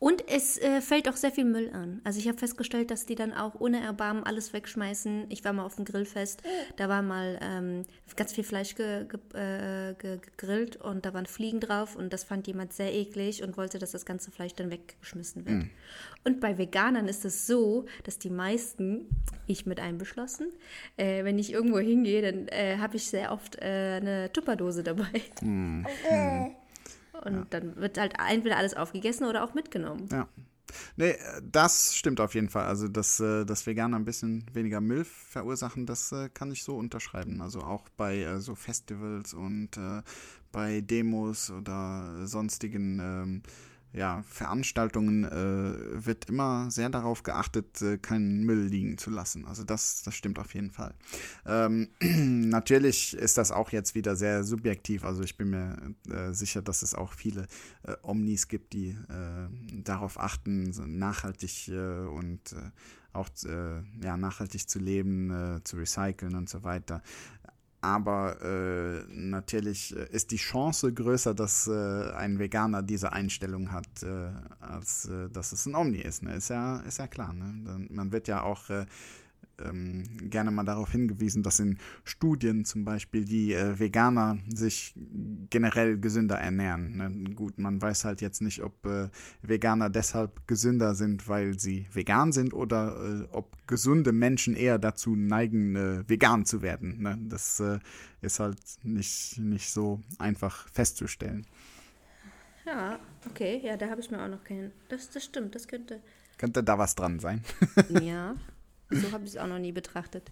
Und 0.00 0.22
es 0.28 0.56
äh, 0.58 0.80
fällt 0.80 1.08
auch 1.08 1.16
sehr 1.16 1.32
viel 1.32 1.44
Müll 1.44 1.70
an. 1.72 2.00
Also 2.04 2.20
ich 2.20 2.28
habe 2.28 2.38
festgestellt, 2.38 2.92
dass 2.92 3.04
die 3.04 3.16
dann 3.16 3.32
auch 3.32 3.58
ohne 3.58 3.80
Erbarmen 3.80 4.22
alles 4.22 4.52
wegschmeißen. 4.52 5.26
Ich 5.28 5.44
war 5.44 5.52
mal 5.52 5.64
auf 5.64 5.74
dem 5.74 5.84
Grillfest, 5.84 6.42
da 6.76 6.88
war 6.88 7.02
mal 7.02 7.38
ähm, 7.42 7.82
ganz 8.14 8.32
viel 8.32 8.44
Fleisch 8.44 8.76
ge, 8.76 9.06
ge, 9.06 9.18
äh, 9.40 9.94
ge, 9.94 10.18
gegrillt 10.18 10.76
und 10.76 11.04
da 11.04 11.14
waren 11.14 11.26
Fliegen 11.26 11.58
drauf 11.58 11.96
und 11.96 12.12
das 12.12 12.22
fand 12.22 12.46
jemand 12.46 12.72
sehr 12.72 12.94
eklig 12.94 13.42
und 13.42 13.56
wollte, 13.56 13.80
dass 13.80 13.90
das 13.90 14.06
ganze 14.06 14.30
Fleisch 14.30 14.54
dann 14.54 14.70
weggeschmissen 14.70 15.44
wird. 15.44 15.56
Mhm. 15.64 15.70
Und 16.24 16.40
bei 16.40 16.58
Veganern 16.58 17.08
ist 17.08 17.24
es 17.24 17.48
so, 17.48 17.86
dass 18.04 18.20
die 18.20 18.30
meisten, 18.30 19.08
ich 19.48 19.66
mit 19.66 19.80
einbeschlossen, 19.80 20.52
äh, 20.96 21.24
wenn 21.24 21.40
ich 21.40 21.52
irgendwo 21.52 21.78
hingehe, 21.80 22.22
dann 22.22 22.46
äh, 22.48 22.76
habe 22.78 22.96
ich 22.96 23.08
sehr 23.08 23.32
oft 23.32 23.56
äh, 23.56 23.98
eine 24.00 24.32
Tupperdose 24.32 24.84
dabei. 24.84 25.22
Mhm. 25.42 25.86
Und 27.24 27.34
ja. 27.34 27.46
dann 27.50 27.76
wird 27.76 27.98
halt 27.98 28.14
entweder 28.28 28.56
alles 28.56 28.74
aufgegessen 28.74 29.26
oder 29.26 29.44
auch 29.44 29.54
mitgenommen. 29.54 30.08
Ja. 30.10 30.28
Nee, 30.96 31.16
das 31.42 31.96
stimmt 31.96 32.20
auf 32.20 32.34
jeden 32.34 32.50
Fall. 32.50 32.66
Also, 32.66 32.88
dass, 32.88 33.20
äh, 33.20 33.46
dass 33.46 33.66
Veganer 33.66 33.96
ein 33.96 34.04
bisschen 34.04 34.44
weniger 34.52 34.82
Müll 34.82 35.04
verursachen, 35.04 35.86
das 35.86 36.12
äh, 36.12 36.28
kann 36.28 36.52
ich 36.52 36.62
so 36.62 36.76
unterschreiben. 36.76 37.40
Also 37.40 37.60
auch 37.60 37.88
bei 37.96 38.18
äh, 38.18 38.40
so 38.40 38.54
Festivals 38.54 39.32
und 39.32 39.70
bei 40.52 40.80
Demos 40.80 41.50
oder 41.50 42.26
sonstigen 42.26 43.00
ähm, 43.00 43.42
ja, 43.92 44.22
Veranstaltungen 44.28 45.24
äh, 45.24 46.06
wird 46.06 46.26
immer 46.26 46.70
sehr 46.70 46.90
darauf 46.90 47.22
geachtet, 47.22 47.80
äh, 47.80 47.96
keinen 47.98 48.44
Müll 48.44 48.66
liegen 48.66 48.98
zu 48.98 49.10
lassen. 49.10 49.46
Also 49.46 49.64
das, 49.64 50.02
das 50.02 50.14
stimmt 50.14 50.38
auf 50.38 50.54
jeden 50.54 50.70
Fall. 50.70 50.94
Ähm, 51.46 51.88
natürlich 52.00 53.14
ist 53.14 53.38
das 53.38 53.50
auch 53.50 53.70
jetzt 53.70 53.94
wieder 53.94 54.14
sehr 54.14 54.44
subjektiv. 54.44 55.04
Also 55.04 55.22
ich 55.22 55.36
bin 55.36 55.50
mir 55.50 55.94
äh, 56.10 56.32
sicher, 56.32 56.60
dass 56.60 56.82
es 56.82 56.94
auch 56.94 57.12
viele 57.12 57.46
äh, 57.84 57.94
Omnis 58.02 58.48
gibt, 58.48 58.74
die 58.74 58.90
äh, 58.90 59.48
darauf 59.82 60.20
achten, 60.20 60.72
so 60.72 60.84
nachhaltig 60.84 61.68
äh, 61.68 62.00
und 62.06 62.54
auch 63.14 63.30
ja, 63.42 64.16
nachhaltig 64.16 64.68
zu 64.68 64.78
leben, 64.78 65.60
zu 65.64 65.76
recyceln 65.76 66.36
und 66.36 66.48
so 66.48 66.62
weiter 66.62 67.02
aber 67.80 68.42
äh, 68.42 69.04
natürlich 69.12 69.96
äh, 69.96 70.08
ist 70.10 70.30
die 70.32 70.36
Chance 70.36 70.92
größer, 70.92 71.34
dass 71.34 71.68
äh, 71.68 72.10
ein 72.12 72.38
Veganer 72.38 72.82
diese 72.82 73.12
Einstellung 73.12 73.70
hat, 73.70 74.02
äh, 74.02 74.30
als 74.60 75.06
äh, 75.06 75.28
dass 75.30 75.52
es 75.52 75.66
ein 75.66 75.74
Omni 75.74 75.98
ist. 75.98 76.22
Ne? 76.22 76.34
Ist, 76.34 76.48
ja, 76.48 76.78
ist 76.80 76.98
ja 76.98 77.06
klar. 77.06 77.32
Ne? 77.32 77.86
Man 77.90 78.10
wird 78.10 78.26
ja 78.26 78.42
auch 78.42 78.68
äh, 78.70 78.86
ähm, 79.64 80.04
gerne 80.30 80.50
mal 80.50 80.64
darauf 80.64 80.92
hingewiesen, 80.92 81.42
dass 81.42 81.60
in 81.60 81.78
Studien 82.04 82.64
zum 82.64 82.84
Beispiel 82.84 83.24
die 83.24 83.52
äh, 83.52 83.78
Veganer 83.78 84.38
sich 84.48 84.94
generell 85.50 85.98
gesünder 85.98 86.36
ernähren. 86.36 86.96
Ne? 86.96 87.34
Gut, 87.34 87.58
man 87.58 87.80
weiß 87.80 88.04
halt 88.04 88.20
jetzt 88.20 88.40
nicht, 88.40 88.62
ob 88.62 88.86
äh, 88.86 89.08
Veganer 89.42 89.90
deshalb 89.90 90.46
gesünder 90.46 90.94
sind, 90.94 91.28
weil 91.28 91.58
sie 91.58 91.86
vegan 91.92 92.32
sind 92.32 92.54
oder 92.54 92.96
äh, 92.96 93.28
ob 93.32 93.56
gesunde 93.66 94.12
Menschen 94.12 94.54
eher 94.54 94.78
dazu 94.78 95.16
neigen, 95.16 95.76
äh, 95.76 96.08
vegan 96.08 96.44
zu 96.44 96.62
werden. 96.62 97.02
Ne? 97.02 97.18
Das 97.28 97.60
äh, 97.60 97.78
ist 98.20 98.40
halt 98.40 98.60
nicht, 98.82 99.38
nicht 99.38 99.70
so 99.70 100.00
einfach 100.18 100.68
festzustellen. 100.68 101.46
Ja, 102.66 102.98
okay, 103.26 103.60
ja, 103.64 103.76
da 103.76 103.88
habe 103.88 104.00
ich 104.00 104.10
mir 104.10 104.22
auch 104.22 104.28
noch 104.28 104.44
keinen. 104.44 104.72
Das, 104.88 105.08
das 105.10 105.24
stimmt, 105.24 105.54
das 105.54 105.68
könnte. 105.68 106.00
Könnte 106.36 106.62
da 106.62 106.78
was 106.78 106.94
dran 106.94 107.18
sein? 107.18 107.42
ja, 108.00 108.34
so 108.90 109.12
habe 109.12 109.24
ich 109.24 109.30
es 109.30 109.36
auch 109.36 109.46
noch 109.46 109.58
nie 109.58 109.72
betrachtet. 109.72 110.30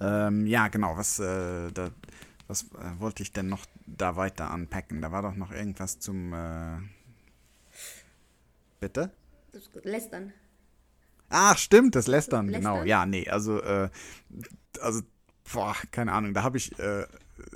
ähm, 0.00 0.46
ja, 0.46 0.68
genau. 0.68 0.96
Was, 0.96 1.18
äh, 1.18 1.70
da, 1.72 1.90
was 2.48 2.64
äh, 2.64 2.98
wollte 2.98 3.22
ich 3.22 3.32
denn 3.32 3.48
noch 3.48 3.66
da 3.86 4.16
weiter 4.16 4.50
anpacken? 4.50 5.00
Da 5.00 5.12
war 5.12 5.22
doch 5.22 5.34
noch 5.34 5.52
irgendwas 5.52 6.00
zum. 6.00 6.32
Äh, 6.32 6.78
bitte? 8.80 9.10
Lästern. 9.82 10.32
Ach, 11.28 11.58
stimmt, 11.58 11.94
das 11.96 12.06
Lästern, 12.06 12.48
Lästern? 12.48 12.74
genau. 12.74 12.84
Ja, 12.84 13.06
nee, 13.06 13.28
also, 13.28 13.60
äh, 13.60 13.88
also, 14.80 15.02
boah, 15.52 15.74
keine 15.90 16.12
Ahnung, 16.12 16.34
da 16.34 16.42
habe 16.42 16.58
ich 16.58 16.78
äh, 16.78 17.06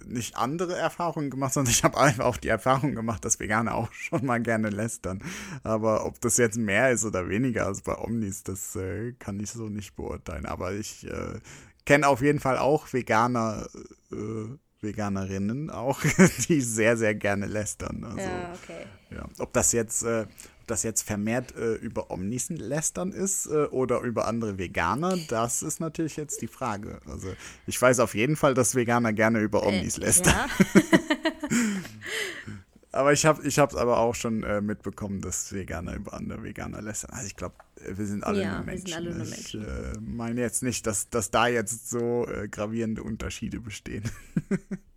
nicht 0.06 0.36
andere 0.36 0.76
Erfahrungen 0.76 1.30
gemacht, 1.30 1.52
sondern 1.54 1.72
ich 1.72 1.82
habe 1.84 1.98
einfach 1.98 2.24
auch 2.24 2.36
die 2.36 2.48
Erfahrung 2.48 2.94
gemacht, 2.94 3.24
dass 3.24 3.40
Veganer 3.40 3.74
auch 3.74 3.92
schon 3.92 4.24
mal 4.24 4.40
gerne 4.40 4.70
lästern. 4.70 5.22
Aber 5.62 6.04
ob 6.06 6.20
das 6.20 6.36
jetzt 6.36 6.58
mehr 6.58 6.90
ist 6.90 7.04
oder 7.04 7.28
weniger 7.28 7.66
als 7.66 7.82
bei 7.82 7.96
Omnis, 7.96 8.42
das 8.42 8.76
äh, 8.76 9.12
kann 9.18 9.40
ich 9.40 9.50
so 9.50 9.68
nicht 9.68 9.96
beurteilen. 9.96 10.46
Aber 10.46 10.72
ich 10.72 11.06
äh, 11.06 11.40
kenne 11.84 12.08
auf 12.08 12.22
jeden 12.22 12.40
Fall 12.40 12.58
auch 12.58 12.92
Veganer, 12.92 13.66
äh, 14.12 14.48
Veganerinnen 14.80 15.70
auch, 15.70 16.00
die 16.48 16.60
sehr, 16.60 16.96
sehr 16.96 17.14
gerne 17.14 17.46
lästern. 17.46 18.04
Also, 18.04 18.20
ja, 18.20 18.52
okay. 18.62 18.86
Ja. 19.10 19.24
Ob 19.38 19.52
das 19.52 19.72
jetzt 19.72 20.02
äh, 20.04 20.26
das 20.70 20.82
jetzt 20.82 21.02
vermehrt 21.02 21.54
äh, 21.56 21.74
über 21.74 22.10
Omnis 22.10 22.48
lästern 22.50 23.12
ist 23.12 23.46
äh, 23.46 23.64
oder 23.66 24.00
über 24.00 24.26
andere 24.26 24.58
Veganer, 24.58 25.16
das 25.28 25.62
ist 25.62 25.80
natürlich 25.80 26.16
jetzt 26.16 26.42
die 26.42 26.46
Frage. 26.46 27.00
Also 27.06 27.28
ich 27.66 27.80
weiß 27.80 28.00
auf 28.00 28.14
jeden 28.14 28.36
Fall, 28.36 28.54
dass 28.54 28.74
Veganer 28.74 29.12
gerne 29.12 29.40
über 29.40 29.62
äh, 29.62 29.66
Omnis 29.66 29.96
lästern. 29.96 30.34
Ja. 30.34 30.48
aber 32.92 33.12
ich 33.12 33.26
habe 33.26 33.46
es 33.46 33.58
aber 33.58 33.98
auch 33.98 34.14
schon 34.14 34.42
äh, 34.42 34.60
mitbekommen, 34.60 35.20
dass 35.20 35.52
Veganer 35.52 35.94
über 35.94 36.14
andere 36.14 36.42
Veganer 36.42 36.82
lästern. 36.82 37.10
Also 37.12 37.26
ich 37.26 37.36
glaube, 37.36 37.54
äh, 37.84 37.96
wir 37.96 38.06
sind 38.06 38.24
alle 38.24 38.42
ja, 38.42 38.56
nur 38.56 38.66
Menschen. 38.66 38.94
Alle 38.94 39.10
nur 39.14 39.26
Menschen. 39.26 39.62
Ich 39.62 39.68
äh, 39.68 40.00
meine 40.00 40.40
jetzt 40.40 40.62
nicht, 40.62 40.86
dass, 40.86 41.08
dass 41.10 41.30
da 41.30 41.48
jetzt 41.48 41.90
so 41.90 42.26
gravierende 42.50 43.02
Unterschiede 43.02 43.60
bestehen. 43.60 44.04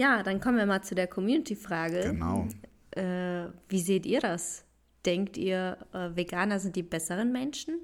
Ja, 0.00 0.22
dann 0.22 0.40
kommen 0.40 0.56
wir 0.56 0.64
mal 0.64 0.82
zu 0.82 0.94
der 0.94 1.06
Community-Frage. 1.06 2.00
Genau. 2.00 2.48
Äh, 2.92 3.46
wie 3.68 3.80
seht 3.80 4.06
ihr 4.06 4.20
das? 4.20 4.64
Denkt 5.06 5.36
ihr, 5.36 5.78
äh, 5.92 6.14
Veganer 6.14 6.60
sind 6.60 6.76
die 6.76 6.82
besseren 6.82 7.32
Menschen? 7.32 7.80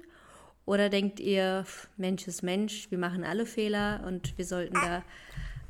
Oder 0.65 0.89
denkt 0.89 1.19
ihr, 1.19 1.65
Mensch 1.95 2.27
ist 2.27 2.43
Mensch, 2.43 2.91
wir 2.91 2.97
machen 2.97 3.23
alle 3.23 3.45
Fehler 3.45 4.03
und 4.05 4.37
wir 4.37 4.45
sollten 4.45 4.75
da 4.75 5.03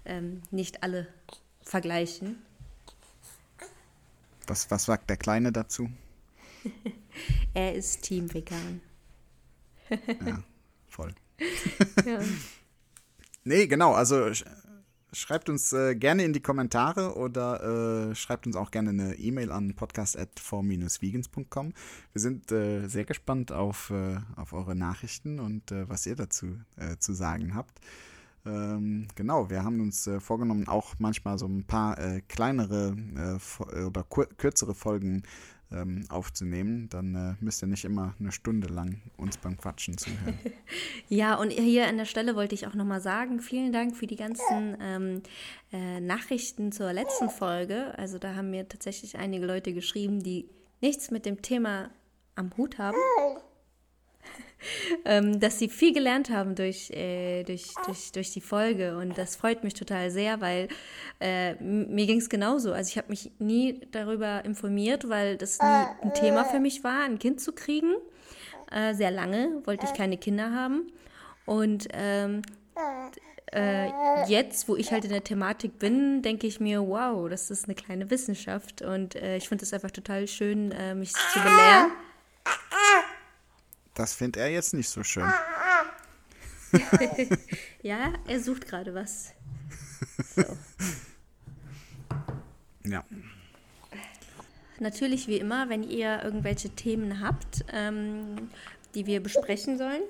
ähm, 0.05 0.41
nicht 0.49 0.81
alle 0.83 1.07
vergleichen? 1.61 2.41
Was, 4.47 4.71
was 4.71 4.85
sagt 4.85 5.09
der 5.09 5.17
Kleine 5.17 5.51
dazu? 5.51 5.89
er 7.53 7.75
ist 7.75 8.01
Team 8.01 8.33
Vegan. 8.33 8.81
ja, 9.89 10.43
voll. 10.87 11.13
ja. 12.05 12.19
Nee, 13.47 13.65
genau, 13.67 13.93
also 13.93 14.29
Schreibt 15.17 15.49
uns 15.49 15.73
äh, 15.73 15.95
gerne 15.95 16.23
in 16.23 16.31
die 16.31 16.43
Kommentare 16.43 17.15
oder 17.15 18.11
äh, 18.11 18.13
schreibt 18.13 18.45
uns 18.45 18.55
auch 18.55 18.69
gerne 18.69 18.91
eine 18.91 19.15
E-Mail 19.15 19.51
an 19.51 19.73
podcast.for-vegans.com. 19.73 21.73
Wir 22.13 22.21
sind 22.21 22.51
äh, 22.51 22.87
sehr 22.87 23.03
gespannt 23.03 23.51
auf, 23.51 23.89
äh, 23.89 24.17
auf 24.35 24.53
eure 24.53 24.75
Nachrichten 24.75 25.39
und 25.39 25.71
äh, 25.71 25.89
was 25.89 26.05
ihr 26.05 26.15
dazu 26.15 26.59
äh, 26.75 26.97
zu 26.99 27.13
sagen 27.13 27.55
habt. 27.55 27.79
Ähm, 28.45 29.07
genau, 29.15 29.49
wir 29.49 29.63
haben 29.63 29.81
uns 29.81 30.07
vorgenommen, 30.19 30.67
auch 30.67 30.93
manchmal 30.99 31.39
so 31.39 31.47
ein 31.47 31.63
paar 31.63 31.97
kleinere 32.27 32.95
oder 33.87 34.05
kürzere 34.37 34.75
Folgen 34.75 35.23
ähm, 35.71 36.05
aufzunehmen, 36.09 36.87
dann 36.89 37.15
äh, 37.15 37.43
müsst 37.43 37.61
ihr 37.61 37.67
nicht 37.67 37.85
immer 37.85 38.15
eine 38.19 38.31
Stunde 38.31 38.67
lang 38.67 39.01
uns 39.17 39.37
beim 39.37 39.57
Quatschen 39.57 39.97
zuhören. 39.97 40.37
ja, 41.09 41.35
und 41.35 41.51
hier 41.51 41.87
an 41.87 41.97
der 41.97 42.05
Stelle 42.05 42.35
wollte 42.35 42.55
ich 42.55 42.67
auch 42.67 42.73
nochmal 42.73 43.01
sagen, 43.01 43.39
vielen 43.39 43.73
Dank 43.73 43.95
für 43.95 44.07
die 44.07 44.15
ganzen 44.15 44.77
ähm, 44.81 45.21
äh, 45.71 45.99
Nachrichten 45.99 46.71
zur 46.71 46.93
letzten 46.93 47.29
Folge. 47.29 47.97
Also 47.97 48.17
da 48.17 48.35
haben 48.35 48.51
mir 48.51 48.67
tatsächlich 48.67 49.17
einige 49.17 49.45
Leute 49.45 49.73
geschrieben, 49.73 50.23
die 50.23 50.49
nichts 50.81 51.11
mit 51.11 51.25
dem 51.25 51.41
Thema 51.41 51.89
am 52.35 52.55
Hut 52.55 52.77
haben. 52.77 52.97
ähm, 55.05 55.39
dass 55.39 55.59
sie 55.59 55.69
viel 55.69 55.93
gelernt 55.93 56.29
haben 56.29 56.55
durch, 56.55 56.89
äh, 56.91 57.43
durch, 57.43 57.73
durch, 57.85 58.11
durch 58.11 58.31
die 58.31 58.41
Folge. 58.41 58.97
Und 58.97 59.17
das 59.17 59.35
freut 59.35 59.63
mich 59.63 59.73
total 59.73 60.11
sehr, 60.11 60.41
weil 60.41 60.67
äh, 61.19 61.55
mir 61.55 62.05
ging 62.05 62.19
es 62.19 62.29
genauso. 62.29 62.73
Also 62.73 62.89
ich 62.89 62.97
habe 62.97 63.09
mich 63.09 63.31
nie 63.39 63.81
darüber 63.91 64.43
informiert, 64.45 65.09
weil 65.09 65.37
das 65.37 65.59
nie 65.59 65.85
ein 66.01 66.13
Thema 66.13 66.45
für 66.45 66.59
mich 66.59 66.83
war, 66.83 67.03
ein 67.03 67.19
Kind 67.19 67.41
zu 67.41 67.53
kriegen. 67.53 67.95
Äh, 68.71 68.93
sehr 68.93 69.11
lange 69.11 69.61
wollte 69.65 69.85
ich 69.85 69.93
keine 69.93 70.17
Kinder 70.17 70.51
haben. 70.51 70.91
Und 71.45 71.87
ähm, 71.93 72.41
äh, 73.53 73.89
jetzt, 74.27 74.67
wo 74.67 74.75
ich 74.75 74.91
halt 74.91 75.05
in 75.05 75.11
der 75.11 75.23
Thematik 75.23 75.79
bin, 75.79 76.21
denke 76.21 76.47
ich 76.47 76.59
mir, 76.59 76.85
wow, 76.85 77.29
das 77.29 77.49
ist 77.49 77.65
eine 77.65 77.75
kleine 77.75 78.11
Wissenschaft. 78.11 78.81
Und 78.81 79.15
äh, 79.15 79.37
ich 79.37 79.47
finde 79.47 79.63
es 79.63 79.73
einfach 79.73 79.91
total 79.91 80.27
schön, 80.27 80.71
äh, 80.71 80.93
mich 80.93 81.13
zu 81.13 81.39
belehren. 81.39 81.91
Das 83.97 84.13
findet 84.13 84.37
er 84.39 84.49
jetzt 84.51 84.75
nicht 84.75 84.89
so 84.89 85.03
schön. 85.03 85.27
ja, 87.81 88.13
er 88.27 88.39
sucht 88.39 88.67
gerade 88.67 88.93
was. 88.93 89.33
So. 90.35 90.43
Ja. 92.85 93.03
Natürlich, 94.79 95.27
wie 95.27 95.39
immer, 95.39 95.67
wenn 95.67 95.83
ihr 95.83 96.23
irgendwelche 96.23 96.69
Themen 96.69 97.19
habt, 97.19 97.65
ähm, 97.73 98.49
die 98.95 99.05
wir 99.07 99.21
besprechen 99.21 99.77
sollen, 99.77 100.03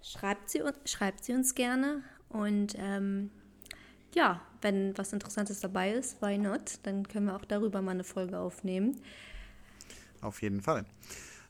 schreibt 0.00 0.48
sie, 0.48 0.62
schreibt 0.84 1.24
sie 1.24 1.32
uns 1.32 1.56
gerne. 1.56 2.04
Und 2.28 2.76
ähm, 2.78 3.30
ja, 4.14 4.40
wenn 4.62 4.96
was 4.96 5.12
Interessantes 5.12 5.58
dabei 5.58 5.90
ist, 5.90 6.22
why 6.22 6.38
not? 6.38 6.78
Dann 6.84 7.08
können 7.08 7.26
wir 7.26 7.34
auch 7.34 7.44
darüber 7.46 7.82
mal 7.82 7.92
eine 7.92 8.04
Folge 8.04 8.38
aufnehmen. 8.38 9.00
Auf 10.20 10.40
jeden 10.40 10.62
Fall. 10.62 10.84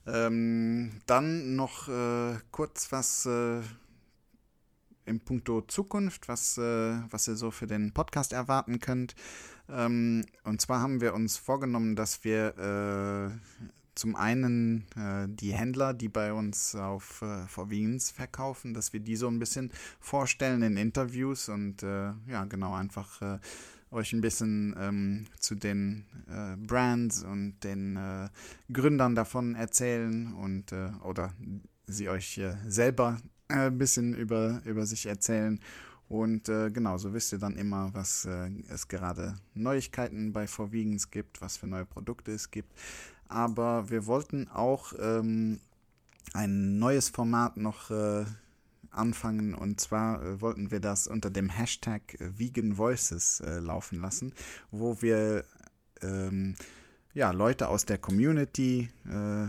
Ähm, 0.06 1.00
dann 1.06 1.56
noch 1.56 1.88
äh, 1.88 2.36
kurz 2.50 2.92
was 2.92 3.26
äh, 3.26 3.60
im 5.04 5.20
Punkto 5.20 5.62
Zukunft, 5.62 6.28
was, 6.28 6.58
äh, 6.58 6.98
was 7.10 7.28
ihr 7.28 7.36
so 7.36 7.50
für 7.50 7.66
den 7.66 7.92
Podcast 7.92 8.32
erwarten 8.32 8.80
könnt. 8.80 9.14
Ähm, 9.68 10.24
und 10.44 10.60
zwar 10.60 10.80
haben 10.80 11.00
wir 11.00 11.14
uns 11.14 11.36
vorgenommen, 11.36 11.96
dass 11.96 12.22
wir 12.24 12.56
äh, 12.58 13.60
zum 13.96 14.14
einen 14.14 14.86
äh, 14.94 15.26
die 15.28 15.54
Händler, 15.54 15.94
die 15.94 16.08
bei 16.08 16.32
uns 16.32 16.74
auf 16.74 17.22
äh, 17.22 17.46
Vorwiegends 17.46 18.10
verkaufen, 18.10 18.74
dass 18.74 18.92
wir 18.92 19.00
die 19.00 19.16
so 19.16 19.26
ein 19.26 19.38
bisschen 19.38 19.72
vorstellen 19.98 20.62
in 20.62 20.76
Interviews 20.76 21.48
und 21.48 21.82
äh, 21.82 22.12
ja, 22.28 22.44
genau, 22.44 22.74
einfach 22.74 23.22
äh, 23.22 23.38
euch 23.90 24.12
ein 24.12 24.20
bisschen 24.20 24.74
ähm, 24.78 25.24
zu 25.38 25.54
den 25.54 26.04
äh, 26.28 26.56
Brands 26.56 27.22
und 27.22 27.60
den 27.62 27.96
äh, 27.96 28.28
Gründern 28.72 29.14
davon 29.14 29.54
erzählen 29.54 30.34
und 30.34 30.72
äh, 30.72 30.90
oder 31.02 31.32
sie 31.86 32.08
euch 32.08 32.38
äh, 32.38 32.56
selber 32.66 33.20
äh, 33.48 33.66
ein 33.66 33.78
bisschen 33.78 34.14
über, 34.14 34.60
über 34.64 34.86
sich 34.86 35.06
erzählen. 35.06 35.60
Und 36.08 36.48
äh, 36.48 36.70
genau, 36.70 36.98
so 36.98 37.12
wisst 37.14 37.32
ihr 37.32 37.38
dann 37.38 37.56
immer, 37.56 37.92
was 37.92 38.28
es 38.68 38.86
gerade 38.86 39.34
Neuigkeiten 39.54 40.32
bei 40.32 40.46
Vorwiegens 40.46 41.10
gibt, 41.10 41.40
was 41.40 41.56
für 41.56 41.66
neue 41.66 41.84
Produkte 41.84 42.30
es 42.30 42.52
gibt. 42.52 42.72
Aber 43.26 43.90
wir 43.90 44.06
wollten 44.06 44.46
auch 44.46 44.92
ähm, 45.00 45.58
ein 46.32 46.78
neues 46.78 47.08
Format 47.08 47.56
noch 47.56 47.90
anfangen. 48.96 49.54
Und 49.54 49.80
zwar 49.80 50.22
äh, 50.22 50.40
wollten 50.40 50.70
wir 50.70 50.80
das 50.80 51.06
unter 51.06 51.30
dem 51.30 51.48
Hashtag 51.48 52.16
Vegan 52.18 52.78
Voices 52.78 53.40
äh, 53.40 53.58
laufen 53.58 54.00
lassen, 54.00 54.32
wo 54.70 55.00
wir 55.02 55.44
ähm, 56.02 56.54
ja, 57.14 57.30
Leute 57.30 57.68
aus 57.68 57.86
der 57.86 57.98
Community 57.98 58.90
äh, 59.06 59.46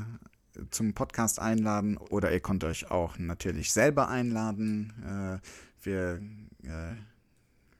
zum 0.71 0.93
Podcast 0.93 1.39
einladen 1.39 1.97
oder 1.97 2.31
ihr 2.31 2.39
könnt 2.39 2.63
euch 2.63 2.89
auch 2.89 3.17
natürlich 3.17 3.71
selber 3.71 4.07
einladen. 4.07 5.41
Äh, 5.43 5.85
wir 5.85 6.21
äh, 6.63 6.95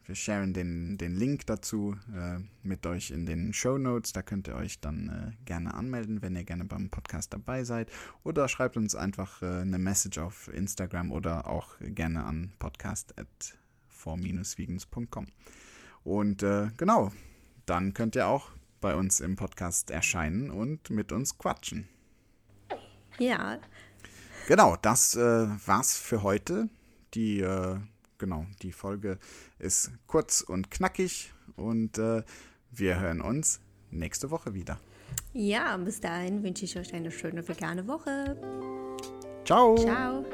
wir 0.08 0.16
sharen 0.16 0.54
den, 0.54 0.98
den 0.98 1.18
Link 1.18 1.46
dazu 1.48 1.98
äh, 2.16 2.40
mit 2.64 2.86
euch 2.86 3.12
in 3.12 3.26
den 3.26 3.52
Show 3.54 3.78
Notes. 3.78 4.14
Da 4.14 4.22
könnt 4.22 4.48
ihr 4.48 4.56
euch 4.56 4.80
dann 4.80 5.10
äh, 5.10 5.34
gerne 5.46 5.74
anmelden, 5.74 6.22
wenn 6.22 6.38
ihr 6.38 6.46
gerne 6.46 6.64
beim 6.64 6.90
Podcast 6.90 7.34
dabei 7.34 7.66
seid. 7.66 7.92
Oder 8.24 8.48
schreibt 8.48 8.78
uns 8.78 8.96
einfach 8.96 9.42
äh, 9.42 9.60
eine 9.62 9.80
Message 9.80 10.18
auf 10.18 10.48
Instagram 10.54 11.12
oder 11.12 11.48
auch 11.48 11.76
gerne 11.82 12.24
an 12.24 12.54
podcast.for-vegans.com. 12.58 15.28
Und 16.06 16.42
äh, 16.42 16.70
genau, 16.78 17.12
dann 17.66 17.94
könnt 17.94 18.16
ihr 18.16 18.28
auch 18.28 18.52
bei 18.80 18.96
uns 18.96 19.20
im 19.20 19.36
Podcast 19.36 19.92
erscheinen 19.92 20.52
und 20.52 20.90
mit 20.90 21.12
uns 21.12 21.38
quatschen. 21.38 21.90
Ja. 23.20 23.60
Genau, 24.48 24.78
das 24.82 25.18
äh, 25.18 25.20
war's 25.20 25.98
für 25.98 26.24
heute. 26.24 26.70
Die 27.14 27.42
äh, 27.42 27.78
genau, 28.18 28.46
die 28.62 28.72
Folge 28.72 29.18
ist 29.60 29.92
kurz 30.08 30.42
und 30.42 30.72
knackig 30.72 31.34
und 31.56 31.98
äh, 31.98 32.24
wir 32.72 33.00
hören 33.00 33.22
uns 33.22 33.60
nächste 33.92 34.32
Woche 34.32 34.54
wieder. 34.54 34.80
Ja, 35.34 35.78
bis 35.78 36.00
dahin 36.00 36.44
wünsche 36.44 36.66
ich 36.66 36.78
euch 36.78 36.94
eine 36.94 37.12
schöne 37.12 37.48
vegane 37.48 37.88
Woche. 37.88 38.38
Ciao. 39.46 39.78
Ciao. 39.78 40.26